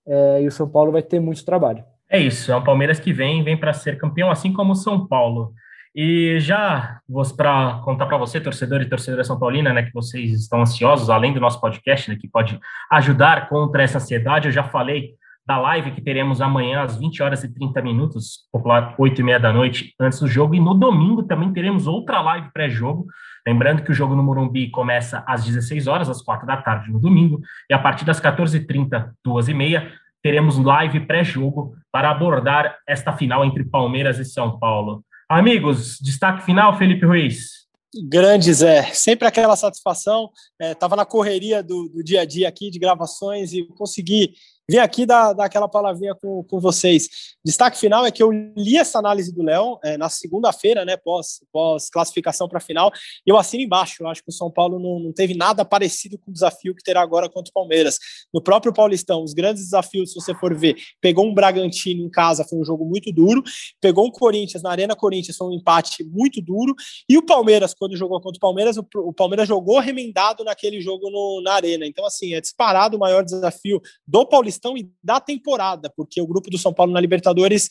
é, 0.08 0.41
e 0.41 0.47
o 0.47 0.52
São 0.52 0.67
Paulo 0.67 0.91
vai 0.91 1.02
ter 1.02 1.19
muito 1.19 1.45
trabalho. 1.45 1.84
É 2.10 2.19
isso, 2.19 2.52
é 2.52 2.56
um 2.56 2.63
Palmeiras 2.63 2.99
que 2.99 3.12
vem, 3.12 3.43
vem 3.43 3.58
para 3.58 3.73
ser 3.73 3.97
campeão, 3.97 4.30
assim 4.30 4.54
como 4.54 4.73
o 4.73 4.76
São 4.76 5.08
Paulo. 5.08 5.54
E 5.95 6.39
já 6.39 6.99
para 7.38 7.82
contar 7.84 8.08
para 8.08 8.17
você, 8.17 8.41
torcedor 8.41 8.82
e 8.82 8.89
torcedora 8.89 9.23
São 9.23 9.38
Paulina, 9.38 9.71
né, 9.71 9.84
que 9.84 9.93
vocês 9.93 10.32
estão 10.34 10.62
ansiosos, 10.62 11.10
além 11.10 11.34
do 11.34 11.39
nosso 11.39 11.62
podcast, 11.62 12.10
né, 12.10 12.17
que 12.19 12.28
pode 12.28 12.60
ajudar 12.91 13.47
contra 13.47 13.84
essa 13.84 13.99
ansiedade, 13.99 14.47
eu 14.47 14.52
já 14.52 14.63
falei 14.63 15.15
da 15.45 15.60
live 15.60 15.91
que 15.91 16.01
teremos 16.01 16.41
amanhã 16.41 16.84
às 16.84 16.97
20 16.97 17.21
horas 17.21 17.43
e 17.43 17.53
30 17.53 17.82
minutos, 17.82 18.47
popular 18.51 18.95
8 18.97 19.19
e 19.19 19.23
meia 19.23 19.39
da 19.39 19.51
noite, 19.51 19.93
antes 19.99 20.19
do 20.19 20.27
jogo. 20.27 20.56
E 20.56 20.60
no 20.60 20.73
domingo 20.73 21.23
também 21.23 21.51
teremos 21.51 21.86
outra 21.86 22.21
live 22.21 22.49
pré-jogo. 22.53 23.06
Lembrando 23.45 23.84
que 23.84 23.91
o 23.91 23.93
jogo 23.93 24.15
no 24.15 24.23
Morumbi 24.23 24.69
começa 24.69 25.23
às 25.27 25.43
16 25.43 25.88
horas, 25.88 26.10
às 26.10 26.21
4 26.21 26.47
da 26.47 26.58
tarde 26.58 26.91
no 26.91 26.99
domingo, 26.99 27.41
e 27.69 27.73
a 27.73 27.79
partir 27.79 28.06
das 28.06 28.21
14h30, 28.21 29.12
2 29.23 29.49
e 29.49 29.53
meia, 29.53 29.91
teremos 30.23 30.58
live 30.58 31.01
pré-jogo 31.01 31.75
para 31.91 32.10
abordar 32.10 32.77
esta 32.88 33.12
final 33.12 33.43
entre 33.43 33.65
Palmeiras 33.65 34.19
e 34.19 34.25
São 34.25 34.58
Paulo. 34.58 35.03
Amigos, 35.29 35.97
destaque 36.01 36.43
final, 36.43 36.77
Felipe 36.77 37.06
Ruiz. 37.06 37.63
Grande 38.08 38.51
Zé, 38.51 38.84
sempre 38.93 39.27
aquela 39.27 39.56
satisfação. 39.56 40.29
Estava 40.60 40.95
é, 40.95 40.97
na 40.97 41.06
correria 41.06 41.62
do, 41.62 41.89
do, 41.89 42.03
dia 42.03 42.21
a 42.21 42.25
dia 42.25 42.47
aqui 42.47 42.71
de 42.71 42.79
gravações 42.79 43.53
e 43.53 43.63
consegui 43.77 44.34
vim 44.69 44.78
aqui 44.78 45.06
dar, 45.06 45.34
dar 45.34 45.45
aquela 45.45 45.67
palavrinha 45.67 46.15
com, 46.15 46.43
com 46.43 46.60
vocês. 46.60 47.10
Destaque 47.45 47.78
final 47.78 48.06
é 48.06 48.12
que 48.12 48.23
eu 48.23 48.32
li 48.32 48.78
essa 48.78 48.99
análise 48.99 49.34
do 49.34 49.43
Léo 49.43 49.78
é, 49.84 49.97
na 49.97 50.10
segunda-feira, 50.10 50.86
né, 50.86 50.95
pós, 50.95 51.43
pós 51.52 51.89
classificação 51.89 52.47
para 52.47 52.58
a 52.58 52.62
final, 52.62 52.91
e 53.26 53.30
eu 53.30 53.38
assino 53.38 53.63
embaixo. 53.63 54.04
Eu 54.04 54.08
acho 54.08 54.23
que 54.23 54.30
o 54.30 54.34
São 54.34 54.49
Paulo 54.49 54.80
não, 54.80 54.99
não 54.99 55.13
teve 55.13 55.34
nada 55.36 55.65
parecido 55.65 56.17
com 56.17 56.32
o 56.32 56.34
desafio 56.34 56.73
que 56.73 56.84
terá 56.84 57.02
agora 57.02 57.30
contra 57.30 57.49
o 57.49 57.54
Palmeiras. 57.54 57.97
No 58.34 58.41
próprio 58.41 58.73
Paulistão, 58.73 59.23
os 59.23 59.34
grandes 59.34 59.63
desafios, 59.63 60.13
se 60.13 60.15
você 60.15 60.34
for 60.36 60.56
ver, 60.56 60.78
pegou 61.02 61.26
um 61.26 61.34
Bragantino 61.34 62.06
em 62.06 62.10
casa, 62.10 62.45
foi 62.45 62.60
um 62.60 62.63
jogo 62.63 62.86
muito 62.86 63.12
duro, 63.12 63.43
pegou 63.82 64.06
um 64.06 64.12
Corinthians 64.12 64.63
na 64.63 64.71
Arena 64.71 64.95
Corinthians, 64.95 65.36
foi 65.36 65.47
um 65.47 65.54
empate 65.54 66.04
muito 66.04 66.41
duro, 66.41 66.73
e 67.10 67.17
o 67.17 67.26
Palmeiras, 67.26 67.73
quando 67.73 67.97
jogou 67.97 68.21
contra 68.21 68.38
o 68.38 68.39
Palmeiras, 68.39 68.78
o, 68.78 68.86
o 68.95 69.13
Palmeiras 69.13 69.47
jogou 69.47 69.80
remendado 69.80 70.43
naquele 70.43 70.80
jogo 70.80 71.10
no, 71.10 71.41
na 71.43 71.54
Arena. 71.54 71.86
Então, 71.86 72.06
assim, 72.06 72.34
é 72.34 72.41
disparado 72.41 72.95
o 72.95 72.99
maior 72.99 73.23
desafio 73.23 73.82
do 74.08 74.26
Paulistão 74.26 74.53
Paulistão 74.54 74.78
e 74.78 74.92
da 75.04 75.20
temporada, 75.20 75.92
porque 75.96 76.22
o 76.22 76.28
grupo 76.28 76.50
do 76.50 76.58
São 76.58 76.74
Paulo 76.74 76.92
na 76.92 77.02
Libertadores 77.02 77.70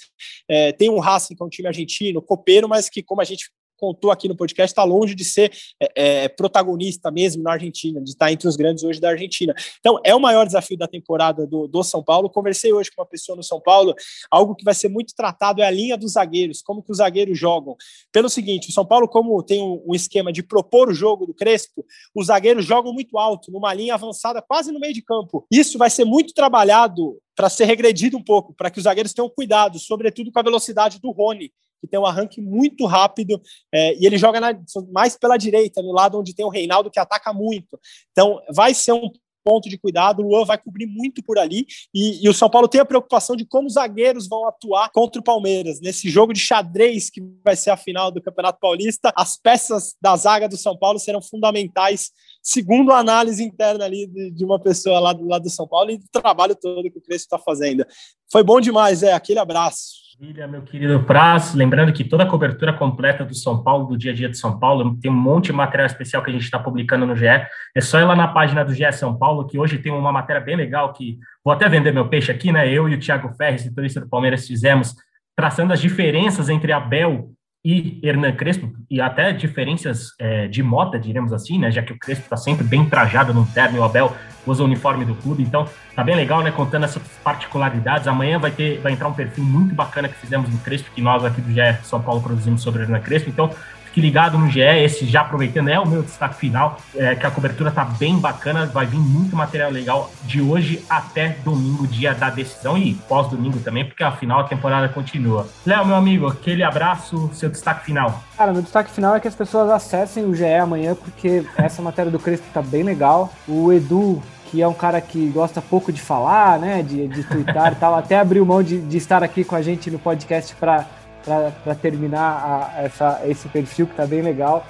é, 0.49 0.73
tem 0.73 0.91
um 0.91 0.99
Racing, 0.99 1.35
que 1.35 1.43
é 1.43 1.47
um 1.47 1.51
time 1.51 1.69
argentino, 1.69 2.23
copeiro, 2.23 2.69
mas 2.69 2.89
que, 2.89 3.03
como 3.03 3.21
a 3.21 3.25
gente 3.25 3.51
contou 3.83 4.13
aqui 4.13 4.29
no 4.29 4.37
podcast, 4.37 4.71
está 4.71 4.85
longe 4.85 5.13
de 5.13 5.25
ser 5.25 5.53
é, 5.81 6.23
é, 6.23 6.29
protagonista 6.29 7.11
mesmo 7.11 7.43
na 7.43 7.55
Argentina, 7.55 8.01
de 8.01 8.11
estar 8.11 8.31
entre 8.31 8.47
os 8.47 8.55
grandes 8.55 8.85
hoje 8.85 9.01
da 9.01 9.11
Argentina. 9.11 9.53
Então, 9.81 9.99
é 10.05 10.15
o 10.15 10.21
maior 10.21 10.47
desafio 10.47 10.79
da 10.79 10.87
temporada 10.87 11.45
do, 11.45 11.67
do 11.67 11.83
São 11.83 12.01
Paulo. 12.01 12.31
Conversei 12.31 12.73
hoje 12.73 12.93
com 12.95 13.03
uma 13.03 13.09
pessoa 13.09 13.35
no 13.35 13.43
São 13.43 13.61
Paulo, 13.61 13.93
algo 14.31 14.55
que 14.55 14.65
vai 14.65 14.73
ser 14.73 14.89
muito 14.89 15.13
tratado 15.17 15.61
é 15.61 15.67
a 15.67 15.71
linha 15.71 15.97
dos 15.97 16.13
zagueiros, 16.13 16.63
como 16.63 16.81
que 16.81 16.93
os 16.93 16.99
zagueiros 16.99 17.37
jogam. 17.37 17.75
Pelo 18.13 18.29
seguinte, 18.29 18.69
o 18.69 18.73
São 18.73 18.87
Paulo, 18.87 19.09
como 19.09 19.43
tem 19.43 19.61
um, 19.61 19.83
um 19.85 19.95
esquema 19.97 20.33
de 20.33 20.45
propor 20.45 20.89
o 20.89 20.95
jogo 20.95 21.27
do 21.27 21.35
Crespo, 21.35 21.85
os 22.15 22.29
zagueiros 22.29 22.65
jogam 22.65 22.93
muito 22.93 23.19
alto, 23.19 23.51
numa 23.51 23.75
linha 23.75 23.95
avançada 23.95 24.41
quase 24.41 24.71
no 24.71 24.79
meio 24.79 24.95
de 24.95 25.03
campo. 25.03 25.45
Isso 25.51 25.77
vai 25.77 25.91
ser 25.91 26.05
muito 26.05 26.33
trabalhado 26.33 27.19
para 27.35 27.51
ser 27.51 27.65
regredido 27.65 28.17
um 28.17 28.23
pouco, 28.23 28.55
para 28.55 28.71
que 28.71 28.79
os 28.79 28.85
zagueiros 28.85 29.13
tenham 29.13 29.29
cuidado, 29.29 29.77
sobretudo 29.81 30.31
com 30.31 30.39
a 30.39 30.43
velocidade 30.43 31.01
do 31.01 31.11
Rony, 31.11 31.51
que 31.83 31.89
tem 31.89 31.99
um 31.99 32.07
arranque 32.07 32.41
muito 32.41 32.87
rápido, 32.87 33.43
é, 33.75 33.95
e 33.97 34.07
ele 34.07 34.17
joga 34.17 34.41
na, 34.41 34.57
mais 34.93 35.17
pela 35.17 35.37
direita, 35.37 35.83
no 35.83 35.93
lado 35.93 36.19
onde 36.19 36.35
tem 36.35 36.47
o 36.47 36.49
Reinaldo, 36.49 36.91
que 36.91 37.01
ataca 37.01 37.33
muito. 37.33 37.79
Então, 38.13 38.41
vai 38.55 38.73
ser 38.73 38.93
um 38.93 39.11
ponto 39.45 39.69
de 39.69 39.77
cuidado, 39.77 40.23
o 40.23 40.29
Luan 40.29 40.45
vai 40.45 40.57
cobrir 40.57 40.87
muito 40.87 41.21
por 41.21 41.37
ali, 41.37 41.67
e, 41.93 42.25
e, 42.25 42.29
o 42.29 42.35
São 42.35 42.49
Paulo 42.49 42.69
tem 42.69 42.81
a 42.81 42.85
preocupação 42.85 43.35
de 43.35 43.45
como 43.45 43.67
os 43.67 43.75
zagueiros 43.75 44.29
vão 44.29 44.47
atuar 44.47 44.89
contra 44.91 45.21
o 45.21 45.25
Palmeiras. 45.25 45.81
Nesse 45.81 46.09
jogo 46.09 46.33
de 46.33 46.39
xadrez 46.39 47.11
que 47.11 47.21
vai 47.45 47.57
ser 47.57 47.71
a 47.71 47.77
final 47.77 48.13
do 48.13 48.23
Campeonato 48.23 48.61
Paulista, 48.61 49.13
as 49.17 49.37
peças 49.37 49.97
da 50.01 50.17
zaga 50.17 50.49
do 50.49 50.57
São 50.57 50.77
Paulo 50.77 51.01
serão 51.01 51.21
fundamentais, 51.21 52.13
segundo 52.43 52.93
a 52.93 52.99
análise 52.99 53.43
interna 53.43 53.85
ali 53.85 54.07
de, 54.07 54.31
de 54.31 54.45
uma 54.45 54.59
pessoa 54.59 54.99
lá 54.99 55.13
do 55.13 55.27
lado 55.27 55.43
do 55.43 55.51
São 55.51 55.67
Paulo 55.67 55.91
e 55.91 55.99
do 55.99 56.05
trabalho 56.11 56.57
todo 56.57 56.91
que 56.91 56.99
o 56.99 57.03
Crespo 57.03 57.27
está 57.27 57.39
fazendo. 57.39 57.87
Foi 58.31 58.43
bom 58.43 58.61
demais, 58.61 59.03
é, 59.03 59.13
aquele 59.13 59.39
abraço. 59.39 60.03
Maravilha, 60.23 60.47
meu 60.47 60.63
querido 60.63 61.03
Praz. 61.03 61.53
Lembrando 61.53 61.93
que 61.93 62.05
toda 62.05 62.23
a 62.23 62.29
cobertura 62.29 62.73
completa 62.73 63.25
do 63.25 63.35
São 63.35 63.63
Paulo, 63.63 63.87
do 63.87 63.99
dia 63.99 64.13
a 64.13 64.15
dia 64.15 64.29
de 64.29 64.39
São 64.39 64.59
Paulo, 64.59 64.97
tem 65.01 65.11
um 65.11 65.15
monte 65.15 65.47
de 65.47 65.53
material 65.53 65.87
especial 65.87 66.23
que 66.23 66.31
a 66.31 66.33
gente 66.33 66.45
está 66.45 66.59
publicando 66.59 67.05
no 67.05 67.17
GE. 67.17 67.27
É 67.27 67.81
só 67.81 67.99
ir 67.99 68.05
lá 68.05 68.15
na 68.15 68.29
página 68.29 68.65
do 68.65 68.73
GE 68.73 68.91
São 68.93 69.19
Paulo, 69.19 69.47
que 69.47 69.59
hoje 69.59 69.79
tem 69.79 69.91
uma 69.91 70.13
matéria 70.13 70.41
bem 70.41 70.55
legal 70.55 70.93
que 70.93 71.19
vou 71.45 71.53
até 71.53 71.69
vender 71.69 71.93
meu 71.93 72.09
peixe 72.09 72.31
aqui, 72.31 72.53
né? 72.53 72.71
Eu 72.71 72.89
e 72.89 72.95
o 72.95 73.01
Thiago 73.01 73.35
Ferres, 73.35 73.63
setorista 73.63 74.01
do 74.01 74.09
Palmeiras, 74.09 74.47
fizemos, 74.47 74.95
traçando 75.35 75.73
as 75.73 75.81
diferenças 75.81 76.49
entre 76.49 76.73
Abel 76.73 77.33
e 77.65 78.01
Hernan 78.03 78.33
Crespo, 78.33 78.73
e 78.91 79.01
até 79.01 79.33
diferenças 79.33 80.15
é, 80.19 80.49
de 80.49 80.63
moda, 80.63 80.99
diremos 80.99 81.33
assim, 81.33 81.59
né? 81.59 81.71
Já 81.71 81.81
que 81.81 81.93
o 81.93 81.99
Crespo 81.99 82.25
está 82.25 82.37
sempre 82.37 82.65
bem 82.65 82.85
trajado 82.85 83.33
no 83.33 83.47
terno 83.47 83.77
e 83.77 83.81
o 83.81 83.85
Abel 83.85 84.13
usa 84.45 84.65
o 84.65 84.67
uniforme 84.67 85.05
do 85.05 85.15
clube, 85.15 85.45
então 85.45 85.69
tá 85.95 86.03
bem 86.03 86.17
legal, 86.17 86.43
né? 86.43 86.51
Contando 86.51 86.85
essas 86.85 87.03
particularidades. 87.23 88.09
Amanhã 88.09 88.39
vai 88.39 88.51
ter, 88.51 88.81
vai 88.81 88.93
entrar 88.93 89.07
um 89.07 89.15
perfil 89.15 89.45
muito 89.45 89.75
bacana 89.75 90.09
que 90.09 90.17
fizemos 90.17 90.51
no 90.51 90.59
Crespo, 90.59 90.91
que 90.93 91.01
nós 91.01 91.25
aqui 91.25 91.41
do 91.41 91.53
GE 91.53 91.85
São 91.85 92.03
Paulo 92.03 92.21
produzimos 92.21 92.63
sobre 92.63 92.81
o 92.81 92.83
Hernan 92.83 93.01
Crespo. 93.01 93.31
Então, 93.31 93.51
Fique 93.93 94.01
ligado 94.01 94.39
no 94.39 94.49
GE, 94.49 94.59
esse 94.61 95.05
já 95.05 95.21
aproveitando, 95.21 95.69
é 95.69 95.79
o 95.79 95.87
meu 95.87 96.03
destaque 96.03 96.37
final, 96.37 96.79
é, 96.97 97.15
que 97.15 97.27
a 97.27 97.31
cobertura 97.31 97.71
tá 97.71 97.85
bem 97.85 98.19
bacana, 98.19 98.65
vai 98.65 98.87
vir 98.87 98.99
muito 98.99 99.37
material 99.37 99.71
legal 99.71 100.11
de 100.25 100.41
hoje 100.41 100.83
até 100.89 101.37
domingo, 101.45 101.87
dia 101.87 102.15
da 102.15 102.31
decisão, 102.31 102.79
e 102.79 102.95
pós-domingo 103.07 103.59
também, 103.59 103.85
porque 103.85 104.03
afinal 104.03 104.41
a 104.41 104.45
temporada 104.45 104.89
continua. 104.89 105.47
Léo, 105.67 105.85
meu 105.85 105.95
amigo, 105.95 106.27
aquele 106.27 106.63
abraço, 106.63 107.29
seu 107.35 107.51
destaque 107.51 107.85
final. 107.85 108.25
Cara, 108.35 108.55
meu 108.55 108.63
destaque 108.63 108.91
final 108.91 109.15
é 109.15 109.21
que 109.21 109.29
as 109.29 109.35
pessoas 109.35 109.69
acessem 109.69 110.25
o 110.25 110.35
GE 110.35 110.47
amanhã, 110.55 110.95
porque 110.95 111.45
essa 111.59 111.83
matéria 111.83 112.11
do 112.11 112.19
Crespo 112.19 112.47
tá 112.51 112.63
bem 112.63 112.83
legal. 112.83 113.31
O 113.47 113.71
Edu 113.71 114.23
que 114.51 114.61
é 114.61 114.69
um 114.69 114.75
cara 114.75 115.01
que 115.01 115.29
gosta 115.29 115.63
pouco 115.63 115.91
de 115.91 115.99
falar, 115.99 116.59
né, 116.59 116.83
de, 116.83 117.09
de 117.09 117.25
twittar 117.25 117.73
e 117.73 117.77
tal, 117.77 117.95
até 117.95 118.19
abriu 118.19 118.45
mão 118.45 118.63
de, 118.63 118.83
de 118.83 118.99
estar 118.99 119.23
aqui 119.23 119.45
com 119.45 119.57
a 119.57 119.63
gente 119.63 119.91
no 119.91 119.99
podcast 119.99 120.55
para 120.57 120.85
para 121.25 121.75
terminar 121.75 122.73
a, 122.77 122.83
essa, 122.83 123.21
esse 123.27 123.49
perfil 123.49 123.87
que 123.87 123.95
tá 123.95 124.07
bem 124.07 124.23
legal. 124.23 124.67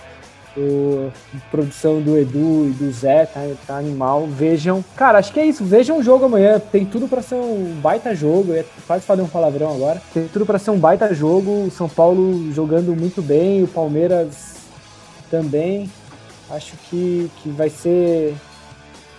O, 0.55 1.11
produção 1.51 2.03
do 2.03 2.19
Edu 2.19 2.69
e 2.69 2.71
do 2.73 2.93
Zé, 2.93 3.25
tá, 3.25 3.41
tá, 3.67 3.79
animal. 3.79 4.27
Vejam. 4.27 4.85
Cara, 4.97 5.19
acho 5.19 5.33
que 5.33 5.41
é 5.41 5.47
isso. 5.47 5.65
Vejam 5.65 5.99
o 5.99 6.03
jogo 6.03 6.27
amanhã. 6.27 6.61
Tem 6.61 6.85
tudo 6.85 7.09
para 7.09 7.23
ser 7.23 7.37
um 7.37 7.79
baita 7.81 8.15
jogo. 8.15 8.53
Eu 8.53 8.65
quase 8.87 9.05
fazer 9.05 9.23
um 9.23 9.29
palavrão 9.29 9.75
agora. 9.75 10.03
Tem 10.13 10.29
tudo 10.29 10.45
para 10.45 10.59
ser 10.59 10.71
um 10.71 10.79
baita 10.79 11.15
jogo. 11.15 11.65
O 11.67 11.71
São 11.71 11.89
Paulo 11.89 12.53
jogando 12.53 12.95
muito 12.95 13.23
bem. 13.23 13.63
O 13.63 13.69
Palmeiras 13.69 14.57
também. 15.31 15.91
Acho 16.51 16.77
que, 16.91 17.31
que 17.43 17.49
vai 17.49 17.71
ser 17.71 18.35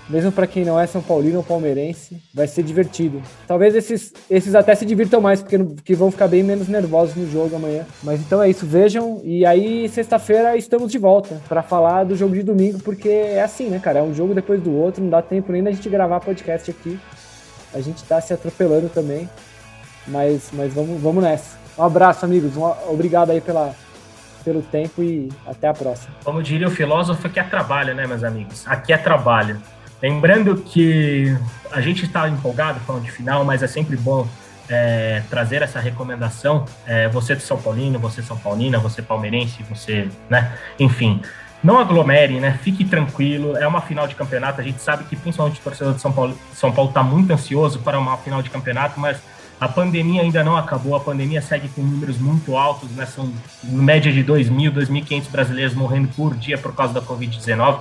mesmo 0.09 0.31
para 0.31 0.45
quem 0.45 0.65
não 0.65 0.79
é 0.79 0.85
São 0.85 1.01
Paulino 1.01 1.37
ou 1.37 1.43
palmeirense, 1.43 2.21
vai 2.33 2.47
ser 2.47 2.63
divertido. 2.63 3.21
Talvez 3.47 3.75
esses, 3.75 4.13
esses 4.29 4.53
até 4.53 4.75
se 4.75 4.85
divirtam 4.85 5.21
mais, 5.21 5.41
porque, 5.41 5.57
porque 5.57 5.95
vão 5.95 6.11
ficar 6.11 6.27
bem 6.27 6.43
menos 6.43 6.67
nervosos 6.67 7.15
no 7.15 7.29
jogo 7.29 7.55
amanhã. 7.55 7.85
Mas 8.01 8.19
então 8.19 8.41
é 8.41 8.49
isso, 8.49 8.65
vejam. 8.65 9.21
E 9.23 9.45
aí, 9.45 9.87
sexta-feira, 9.89 10.57
estamos 10.57 10.91
de 10.91 10.97
volta 10.97 11.41
para 11.47 11.63
falar 11.63 12.03
do 12.03 12.15
jogo 12.15 12.33
de 12.33 12.43
domingo, 12.43 12.79
porque 12.79 13.09
é 13.09 13.41
assim, 13.41 13.69
né, 13.69 13.79
cara? 13.79 13.99
É 13.99 14.03
um 14.03 14.13
jogo 14.13 14.33
depois 14.33 14.61
do 14.61 14.73
outro, 14.73 15.01
não 15.01 15.09
dá 15.09 15.21
tempo 15.21 15.51
nem 15.51 15.63
da 15.63 15.71
gente 15.71 15.87
gravar 15.89 16.19
podcast 16.19 16.69
aqui. 16.69 16.99
A 17.73 17.81
gente 17.81 18.03
tá 18.03 18.19
se 18.21 18.33
atropelando 18.33 18.89
também. 18.89 19.29
Mas, 20.07 20.49
mas 20.51 20.73
vamos, 20.73 21.01
vamos 21.01 21.23
nessa. 21.23 21.57
Um 21.77 21.83
abraço, 21.83 22.25
amigos. 22.25 22.55
Um, 22.57 22.63
obrigado 22.89 23.31
aí 23.31 23.41
pela, 23.41 23.73
pelo 24.43 24.61
tempo 24.61 25.01
e 25.01 25.31
até 25.45 25.67
a 25.67 25.73
próxima. 25.73 26.13
Como 26.23 26.43
diria 26.43 26.67
o 26.67 26.71
filósofo, 26.71 27.25
aqui 27.27 27.39
é 27.39 27.43
trabalho, 27.43 27.95
né, 27.95 28.05
meus 28.05 28.23
amigos? 28.23 28.67
Aqui 28.67 28.93
é 28.93 28.97
trabalho. 28.97 29.59
Lembrando 30.03 30.57
que 30.57 31.33
a 31.71 31.79
gente 31.79 32.03
está 32.03 32.27
empolgado 32.27 32.77
falando 32.81 33.03
de 33.03 33.11
final, 33.11 33.45
mas 33.45 33.63
é 33.63 33.67
sempre 33.67 33.95
bom 33.95 34.27
é, 34.67 35.23
trazer 35.29 35.61
essa 35.61 35.79
recomendação. 35.79 36.65
É, 36.85 37.07
você 37.07 37.33
de 37.33 37.41
São 37.41 37.57
Paulino, 37.57 37.97
você 37.97 38.21
São 38.21 38.37
Paulina, 38.37 38.77
você 38.79 39.01
palmeirense, 39.01 39.63
você, 39.63 40.09
né? 40.29 40.51
Enfim, 40.77 41.21
não 41.63 41.79
aglomere, 41.79 42.37
né? 42.41 42.59
Fique 42.61 42.83
tranquilo. 42.83 43.55
É 43.55 43.65
uma 43.65 43.79
final 43.79 44.05
de 44.05 44.13
campeonato. 44.13 44.59
A 44.59 44.63
gente 44.65 44.81
sabe 44.81 45.05
que 45.05 45.15
principalmente 45.15 45.61
o 45.61 45.63
torcedor 45.63 45.93
de 45.93 46.01
São 46.01 46.11
Paulo 46.11 46.37
São 46.53 46.69
Paulo 46.73 46.89
está 46.89 47.01
muito 47.01 47.31
ansioso 47.31 47.79
para 47.79 47.97
uma 47.97 48.17
final 48.17 48.41
de 48.41 48.49
campeonato, 48.49 48.99
mas 48.99 49.17
a 49.57 49.69
pandemia 49.69 50.21
ainda 50.21 50.43
não 50.43 50.57
acabou. 50.57 50.97
A 50.97 50.99
pandemia 50.99 51.41
segue 51.41 51.69
com 51.69 51.81
números 51.81 52.17
muito 52.17 52.57
altos, 52.57 52.91
né? 52.91 53.05
São 53.05 53.31
média 53.63 54.11
de 54.11 54.21
2.000, 54.21 54.69
2.500 54.69 55.29
brasileiros 55.31 55.73
morrendo 55.73 56.09
por 56.09 56.35
dia 56.35 56.57
por 56.57 56.75
causa 56.75 56.93
da 56.93 57.01
Covid-19. 57.01 57.79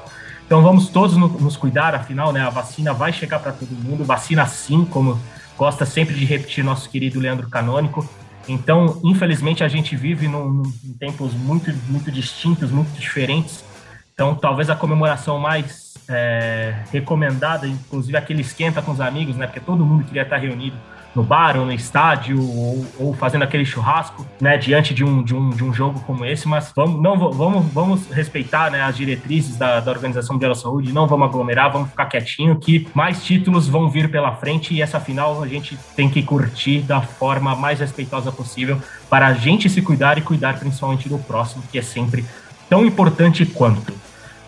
Então 0.52 0.60
vamos 0.60 0.90
todos 0.90 1.16
nos 1.16 1.56
cuidar, 1.56 1.94
afinal, 1.94 2.30
né, 2.30 2.42
a 2.42 2.50
vacina 2.50 2.92
vai 2.92 3.10
chegar 3.10 3.38
para 3.38 3.52
todo 3.52 3.70
mundo, 3.70 4.04
vacina 4.04 4.44
sim, 4.44 4.84
como 4.84 5.18
gosta 5.56 5.86
sempre 5.86 6.14
de 6.14 6.26
repetir 6.26 6.62
nosso 6.62 6.90
querido 6.90 7.18
Leandro 7.18 7.48
Canônico. 7.48 8.06
Então, 8.46 9.00
infelizmente, 9.02 9.64
a 9.64 9.68
gente 9.68 9.96
vive 9.96 10.28
num, 10.28 10.50
num, 10.50 10.72
em 10.84 10.92
tempos 10.92 11.32
muito, 11.32 11.72
muito 11.88 12.12
distintos, 12.12 12.70
muito 12.70 12.92
diferentes. 13.00 13.64
Então, 14.12 14.34
talvez 14.34 14.68
a 14.68 14.76
comemoração 14.76 15.38
mais 15.38 15.94
é, 16.06 16.74
recomendada, 16.92 17.66
inclusive 17.66 18.18
aquele 18.18 18.42
esquenta 18.42 18.82
com 18.82 18.92
os 18.92 19.00
amigos, 19.00 19.36
né? 19.36 19.46
Porque 19.46 19.60
todo 19.60 19.86
mundo 19.86 20.04
queria 20.04 20.20
estar 20.20 20.36
reunido 20.36 20.76
no 21.14 21.22
bar 21.22 21.56
ou 21.56 21.66
no 21.66 21.72
estádio 21.72 22.40
ou, 22.40 22.86
ou, 22.98 23.14
fazendo 23.14 23.42
aquele 23.42 23.64
churrasco, 23.64 24.26
né, 24.40 24.56
diante 24.56 24.94
de 24.94 25.04
um, 25.04 25.22
de 25.22 25.34
um, 25.34 25.50
de 25.50 25.62
um 25.62 25.72
jogo 25.72 26.00
como 26.00 26.24
esse, 26.24 26.48
mas 26.48 26.72
vamos, 26.74 27.00
não, 27.02 27.16
vamos, 27.30 27.66
vamos 27.72 28.08
respeitar 28.10 28.70
né, 28.70 28.82
as 28.82 28.96
diretrizes 28.96 29.56
da, 29.56 29.80
da 29.80 29.90
Organização 29.90 30.34
Mundial 30.34 30.52
da 30.52 30.58
Saúde, 30.58 30.92
não 30.92 31.06
vamos 31.06 31.28
aglomerar, 31.28 31.70
vamos 31.70 31.90
ficar 31.90 32.06
quietinho, 32.06 32.56
que 32.56 32.88
mais 32.94 33.24
títulos 33.24 33.68
vão 33.68 33.88
vir 33.90 34.10
pela 34.10 34.34
frente. 34.36 34.74
E 34.74 34.82
essa 34.82 34.98
final 34.98 35.42
a 35.42 35.48
gente 35.48 35.78
tem 35.94 36.08
que 36.08 36.22
curtir 36.22 36.80
da 36.80 37.00
forma 37.00 37.54
mais 37.54 37.80
respeitosa 37.80 38.32
possível 38.32 38.80
para 39.10 39.26
a 39.26 39.34
gente 39.34 39.68
se 39.68 39.82
cuidar 39.82 40.18
e 40.18 40.22
cuidar 40.22 40.58
principalmente 40.58 41.08
do 41.08 41.18
próximo, 41.18 41.62
que 41.70 41.78
é 41.78 41.82
sempre 41.82 42.24
tão 42.68 42.84
importante 42.86 43.44
quanto. 43.44 43.92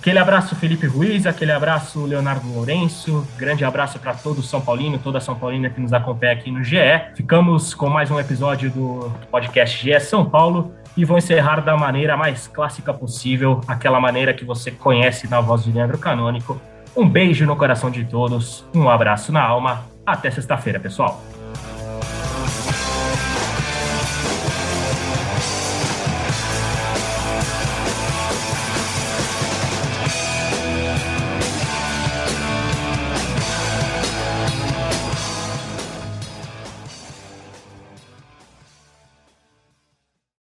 Aquele 0.05 0.19
abraço, 0.19 0.55
Felipe 0.55 0.87
Ruiz, 0.87 1.25
aquele 1.25 1.51
abraço, 1.51 2.05
Leonardo 2.05 2.47
Lourenço, 2.53 3.27
grande 3.39 3.65
abraço 3.65 3.99
para 3.99 4.13
todo 4.13 4.43
São 4.43 4.61
Paulino, 4.61 4.99
toda 4.99 5.19
São 5.19 5.35
Paulina 5.35 5.71
que 5.71 5.81
nos 5.81 5.95
acompanha 5.95 6.35
aqui 6.35 6.51
no 6.51 6.63
GE. 6.63 6.77
Ficamos 7.17 7.73
com 7.73 7.89
mais 7.89 8.11
um 8.11 8.21
episódio 8.21 8.71
do 8.71 9.11
podcast 9.31 9.83
GE 9.83 9.99
São 10.01 10.23
Paulo 10.23 10.75
e 10.95 11.07
vou 11.07 11.17
encerrar 11.17 11.61
da 11.61 11.75
maneira 11.75 12.19
mais 12.19 12.47
clássica 12.47 12.93
possível, 12.93 13.63
aquela 13.67 13.99
maneira 13.99 14.35
que 14.35 14.45
você 14.45 14.71
conhece 14.71 15.27
na 15.27 15.41
voz 15.41 15.65
de 15.65 15.73
Leandro 15.73 15.97
Canônico. 15.97 16.61
Um 16.95 17.09
beijo 17.09 17.47
no 17.47 17.57
coração 17.57 17.91
de 17.91 18.05
todos, 18.05 18.67
um 18.75 18.91
abraço 18.91 19.33
na 19.33 19.43
alma, 19.43 19.87
até 20.05 20.31
sexta-feira, 20.31 20.79
pessoal. 20.79 21.23